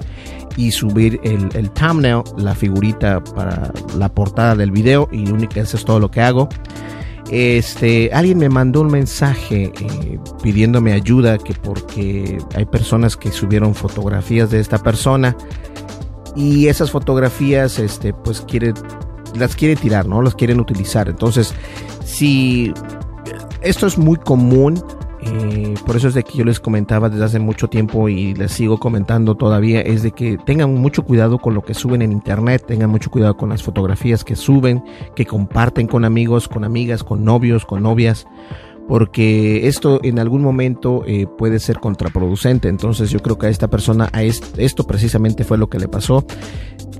y 0.55 0.71
subir 0.71 1.06
el, 1.23 1.69
thumbnail, 1.71 2.23
la 2.37 2.55
figurita 2.55 3.23
para 3.23 3.71
la 3.97 4.09
portada 4.09 4.55
del 4.55 4.71
video 4.71 5.09
y 5.11 5.29
único, 5.29 5.59
eso 5.59 5.77
es 5.77 5.85
todo 5.85 5.99
lo 5.99 6.11
que 6.11 6.21
hago. 6.21 6.49
Este, 7.29 8.09
alguien 8.13 8.37
me 8.37 8.47
mandó 8.47 8.81
un 8.81 8.87
mensaje 8.87 9.73
eh, 9.77 10.19
pidiéndome 10.41 10.93
ayuda 10.93 11.37
que 11.37 11.53
porque 11.53 12.37
hay 12.55 12.65
personas 12.65 13.17
que 13.17 13.31
subieron 13.31 13.75
fotografías 13.75 14.49
de 14.49 14.61
esta 14.61 14.77
persona 14.77 15.35
y 16.37 16.67
esas 16.67 16.89
fotografías 16.91 17.79
este 17.79 18.13
pues 18.13 18.39
quiere 18.41 18.73
las 19.35 19.57
quiere 19.57 19.75
tirar 19.75 20.05
no 20.07 20.21
las 20.21 20.35
quieren 20.35 20.61
utilizar 20.61 21.09
entonces 21.09 21.53
si 22.05 22.73
esto 23.61 23.87
es 23.87 23.97
muy 23.97 24.17
común 24.17 24.81
eh, 25.33 25.75
por 25.85 25.95
eso 25.95 26.07
es 26.07 26.13
de 26.13 26.23
que 26.23 26.37
yo 26.37 26.45
les 26.45 26.59
comentaba 26.59 27.09
desde 27.09 27.25
hace 27.25 27.39
mucho 27.39 27.67
tiempo 27.67 28.09
y 28.09 28.33
les 28.33 28.51
sigo 28.51 28.79
comentando 28.79 29.35
todavía 29.35 29.81
es 29.81 30.03
de 30.03 30.11
que 30.11 30.37
tengan 30.37 30.73
mucho 30.73 31.03
cuidado 31.03 31.39
con 31.39 31.53
lo 31.53 31.63
que 31.63 31.73
suben 31.73 32.01
en 32.01 32.11
internet 32.11 32.65
tengan 32.67 32.89
mucho 32.89 33.09
cuidado 33.09 33.37
con 33.37 33.49
las 33.49 33.63
fotografías 33.63 34.23
que 34.23 34.35
suben 34.35 34.83
que 35.15 35.25
comparten 35.25 35.87
con 35.87 36.05
amigos 36.05 36.47
con 36.47 36.63
amigas 36.63 37.03
con 37.03 37.23
novios 37.23 37.65
con 37.65 37.83
novias 37.83 38.27
porque 38.87 39.67
esto 39.67 39.99
en 40.03 40.19
algún 40.19 40.41
momento 40.41 41.03
eh, 41.05 41.27
puede 41.37 41.59
ser 41.59 41.79
contraproducente. 41.79 42.69
Entonces 42.69 43.09
yo 43.09 43.19
creo 43.19 43.37
que 43.37 43.47
a 43.47 43.49
esta 43.49 43.67
persona, 43.67 44.09
a 44.13 44.23
esto 44.23 44.83
precisamente 44.85 45.43
fue 45.43 45.57
lo 45.57 45.69
que 45.69 45.79
le 45.79 45.87
pasó 45.87 46.25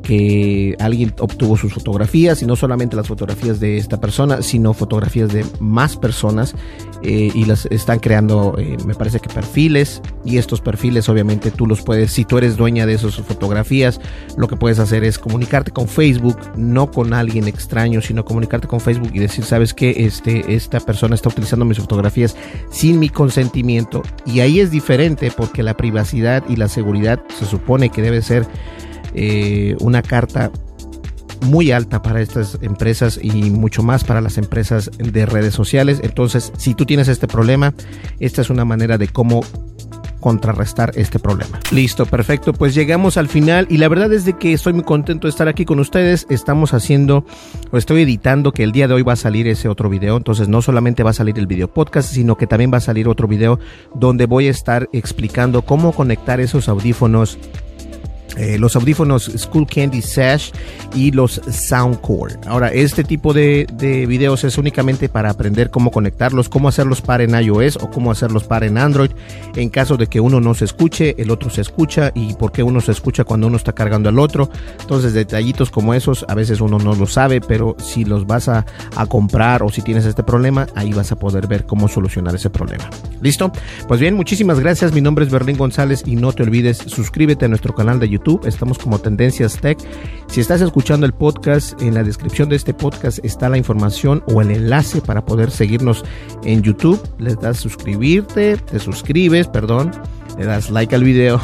que 0.08 0.78
alguien 0.80 1.14
obtuvo 1.20 1.58
sus 1.58 1.74
fotografías 1.74 2.42
y 2.42 2.46
no 2.46 2.56
solamente 2.56 2.96
las 2.96 3.08
fotografías 3.08 3.60
de 3.60 3.78
esta 3.78 4.00
persona, 4.00 4.42
sino 4.42 4.74
fotografías 4.74 5.34
de 5.34 5.46
más 5.60 5.98
personas 5.98 6.56
eh, 7.04 7.30
y 7.34 7.44
las 7.44 7.66
están 7.66 8.00
creando, 8.00 8.56
eh, 8.58 8.78
me 8.86 8.96
parece 8.96 9.20
que 9.20 9.28
perfiles 9.28 10.02
y 10.24 10.38
estos 10.38 10.62
perfiles 10.62 11.10
obviamente 11.10 11.52
tú 11.52 11.68
los 11.68 11.82
puedes, 11.82 12.12
si 12.12 12.24
tú 12.24 12.38
eres 12.38 12.56
dueña 12.56 12.86
de 12.86 12.94
esas 12.94 13.16
fotografías, 13.16 14.00
lo 14.38 14.48
que 14.48 14.56
puedes 14.56 14.80
hacer 14.80 15.04
es 15.04 15.20
comunicarte 15.20 15.72
con 15.72 15.90
Facebook, 15.90 16.38
no 16.56 16.90
con 16.90 17.14
alguien 17.14 17.46
extraño, 17.50 18.02
sino 18.02 18.24
comunicarte 18.24 18.68
con 18.68 18.80
Facebook 18.80 19.12
y 19.14 19.20
decir, 19.20 19.44
sabes 19.44 19.74
que 19.74 20.06
este, 20.06 20.56
esta 20.56 20.80
persona 20.80 21.16
está 21.16 21.28
utilizando 21.28 21.66
mis 21.66 21.77
fotografías 21.82 22.36
sin 22.70 23.00
mi 23.00 23.10
consentimiento 23.10 24.04
y 24.26 24.42
ahí 24.42 24.60
es 24.60 24.72
diferente 24.72 25.32
porque 25.36 25.64
la 25.64 25.76
privacidad 25.76 26.44
y 26.50 26.56
la 26.56 26.68
seguridad 26.68 27.22
se 27.38 27.46
supone 27.46 27.90
que 27.90 28.02
debe 28.02 28.22
ser 28.22 28.46
eh, 29.14 29.76
una 29.80 30.02
carta 30.02 30.52
muy 31.42 31.72
alta 31.72 32.02
para 32.02 32.22
estas 32.22 32.58
empresas 32.62 33.20
y 33.22 33.50
mucho 33.52 33.84
más 33.84 34.04
para 34.04 34.22
las 34.22 34.38
empresas 34.38 34.90
de 34.98 35.26
redes 35.26 35.54
sociales. 35.54 36.00
Entonces, 36.04 36.52
si 36.58 36.74
tú 36.74 36.86
tienes 36.86 37.08
este 37.08 37.28
problema, 37.28 37.74
esta 38.20 38.42
es 38.42 38.50
una 38.50 38.66
manera 38.66 38.98
de 38.98 39.08
cómo 39.08 39.42
contrarrestar 40.28 40.92
este 40.96 41.20
problema. 41.20 41.58
Listo, 41.72 42.06
perfecto. 42.06 42.52
Pues 42.52 42.76
llegamos 42.76 43.16
al 43.16 43.30
final 43.30 43.66
y 43.70 43.78
la 43.78 43.88
verdad 43.88 44.12
es 44.12 44.26
de 44.26 44.34
que 44.34 44.52
estoy 44.52 44.74
muy 44.74 44.84
contento 44.84 45.26
de 45.26 45.30
estar 45.30 45.48
aquí 45.48 45.64
con 45.64 45.80
ustedes. 45.80 46.28
Estamos 46.30 46.74
haciendo 46.74 47.24
o 47.72 47.78
estoy 47.78 48.02
editando 48.02 48.52
que 48.52 48.64
el 48.64 48.74
día 48.74 48.90
de 48.90 48.94
hoy 48.94 49.04
va 49.04 49.14
a 49.14 49.16
salir 49.16 49.48
ese 49.48 49.70
otro 49.70 49.90
video. 49.90 50.18
Entonces 50.18 50.50
no 50.50 50.62
solamente 50.62 51.02
va 51.02 51.12
a 51.12 51.14
salir 51.14 51.40
el 51.40 51.48
video 51.48 51.74
podcast, 51.74 52.12
sino 52.12 52.36
que 52.36 52.46
también 52.46 52.74
va 52.74 52.80
a 52.80 52.82
salir 52.82 53.08
otro 53.08 53.30
video 53.30 53.58
donde 53.96 54.26
voy 54.26 54.48
a 54.48 54.52
estar 54.52 54.90
explicando 54.92 55.62
cómo 55.62 55.94
conectar 55.94 56.42
esos 56.42 56.68
audífonos 56.68 57.40
eh, 58.38 58.58
los 58.60 58.76
audífonos 58.76 59.32
School 59.36 59.68
Candy 59.68 60.02
Sash 60.02 60.52
y 60.96 61.12
los 61.12 61.42
Soundcore. 61.50 62.36
Ahora, 62.46 62.70
este 62.70 63.04
tipo 63.04 63.34
de, 63.34 63.68
de, 63.74 64.06
videos 64.06 64.44
es 64.44 64.58
únicamente 64.58 65.10
para 65.10 65.32
aprender 65.32 65.72
cómo 65.72 65.92
conectarlos, 65.92 66.48
cómo 66.48 66.70
hacerlos 66.70 67.02
para 67.02 67.24
en 67.24 67.36
iOS 67.36 67.78
o 67.78 67.90
cómo 67.90 68.12
hacerlos 68.12 68.44
para 68.44 68.68
en 68.68 68.78
Android. 68.78 69.12
En 69.56 69.70
caso 69.70 69.98
de 69.98 70.08
que 70.08 70.20
uno 70.20 70.40
no 70.40 70.54
se 70.54 70.66
escuche, 70.66 71.16
el 71.18 71.32
otro 71.32 71.50
se 71.50 71.62
escucha 71.62 72.12
y 72.14 72.34
por 72.36 72.52
qué 72.52 72.62
uno 72.62 72.80
se 72.80 72.92
escucha 72.92 73.24
cuando 73.24 73.48
uno 73.48 73.58
está 73.58 73.74
cargando 73.74 74.10
al 74.10 74.20
otro. 74.20 74.50
Entonces, 74.80 75.14
detallitos 75.14 75.72
como 75.72 75.94
esos, 75.94 76.26
a 76.28 76.36
veces 76.36 76.62
uno 76.62 76.78
no 76.78 76.94
lo 76.94 77.08
sabe, 77.08 77.42
pero 77.42 77.76
si 77.80 78.06
los 78.06 78.28
vas 78.28 78.50
a 78.50 78.66
comprar 79.10 79.64
o 79.64 79.70
si 79.70 79.82
tienes 79.82 80.06
este 80.06 80.24
problema, 80.24 80.68
ahí 80.76 80.94
vas 80.94 81.12
a 81.12 81.16
poder 81.16 81.48
ver 81.48 81.66
cómo 81.66 81.88
solucionar 81.88 82.36
ese 82.36 82.50
problema. 82.50 82.90
¿Listo? 83.22 83.52
Pues 83.88 84.00
bien, 84.00 84.14
muchísimas 84.14 84.60
gracias. 84.60 84.94
Mi 84.94 85.02
nombre 85.02 85.26
es 85.26 85.32
Berlín 85.32 85.58
González 85.58 86.04
y 86.06 86.16
no 86.16 86.34
te 86.34 86.44
olvides, 86.44 86.78
suscríbete 86.78 87.46
a 87.46 87.48
nuestro 87.48 87.74
canal 87.74 88.00
de 88.00 88.10
YouTube 88.10 88.27
estamos 88.46 88.78
como 88.78 89.00
Tendencias 89.00 89.60
Tech. 89.60 89.78
Si 90.28 90.42
estás 90.42 90.62
escuchando 90.62 91.06
el 91.06 91.14
podcast, 91.14 91.82
en 91.82 91.94
la 91.94 92.04
descripción 92.04 92.50
de 92.50 92.58
este 92.58 92.74
podcast 92.74 93.24
está 93.24 93.50
la 93.50 93.58
información 93.58 94.24
o 94.28 94.42
el 94.42 94.52
enlace 94.52 95.02
para 95.02 95.26
poder 95.26 95.50
seguirnos 95.50 96.04
en 96.44 96.62
YouTube. 96.62 97.02
Le 97.20 97.36
das 97.36 97.58
suscribirte, 97.58 98.58
te 98.58 98.80
suscribes, 98.80 99.48
perdón, 99.48 99.92
le 100.38 100.46
das 100.46 100.70
like 100.70 100.94
al 100.94 101.04
video 101.04 101.40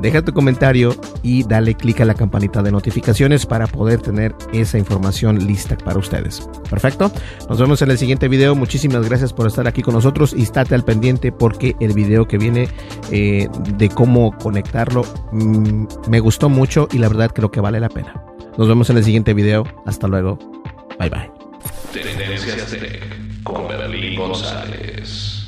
deja 0.00 0.22
tu 0.22 0.32
comentario 0.32 0.94
y 1.22 1.44
dale 1.44 1.74
clic 1.74 2.00
a 2.00 2.04
la 2.04 2.14
campanita 2.14 2.62
de 2.62 2.72
notificaciones 2.72 3.46
para 3.46 3.66
poder 3.66 4.00
tener 4.00 4.34
esa 4.52 4.78
información 4.78 5.46
lista 5.46 5.76
para 5.76 5.98
ustedes. 5.98 6.48
Perfecto. 6.70 7.10
Nos 7.48 7.58
vemos 7.58 7.82
en 7.82 7.90
el 7.90 7.98
siguiente 7.98 8.28
video. 8.28 8.54
Muchísimas 8.54 9.08
gracias 9.08 9.32
por 9.32 9.46
estar 9.46 9.66
aquí 9.66 9.82
con 9.82 9.94
nosotros 9.94 10.34
y 10.36 10.42
estate 10.42 10.74
al 10.74 10.84
pendiente 10.84 11.32
porque 11.32 11.74
el 11.80 11.92
video 11.92 12.26
que 12.26 12.38
viene 12.38 12.68
eh, 13.10 13.48
de 13.76 13.88
cómo 13.88 14.36
conectarlo 14.38 15.04
mm, 15.32 15.86
me 16.08 16.20
gustó 16.20 16.48
mucho 16.48 16.88
y 16.92 16.98
la 16.98 17.08
verdad 17.08 17.30
creo 17.34 17.50
que 17.50 17.60
vale 17.60 17.80
la 17.80 17.88
pena. 17.88 18.14
Nos 18.56 18.68
vemos 18.68 18.90
en 18.90 18.96
el 18.96 19.04
siguiente 19.04 19.34
video. 19.34 19.64
Hasta 19.86 20.08
luego. 20.08 20.38
Bye 20.98 21.10
bye. 21.10 21.30
con 23.44 23.68
Berlín 23.68 24.16
González. 24.16 25.47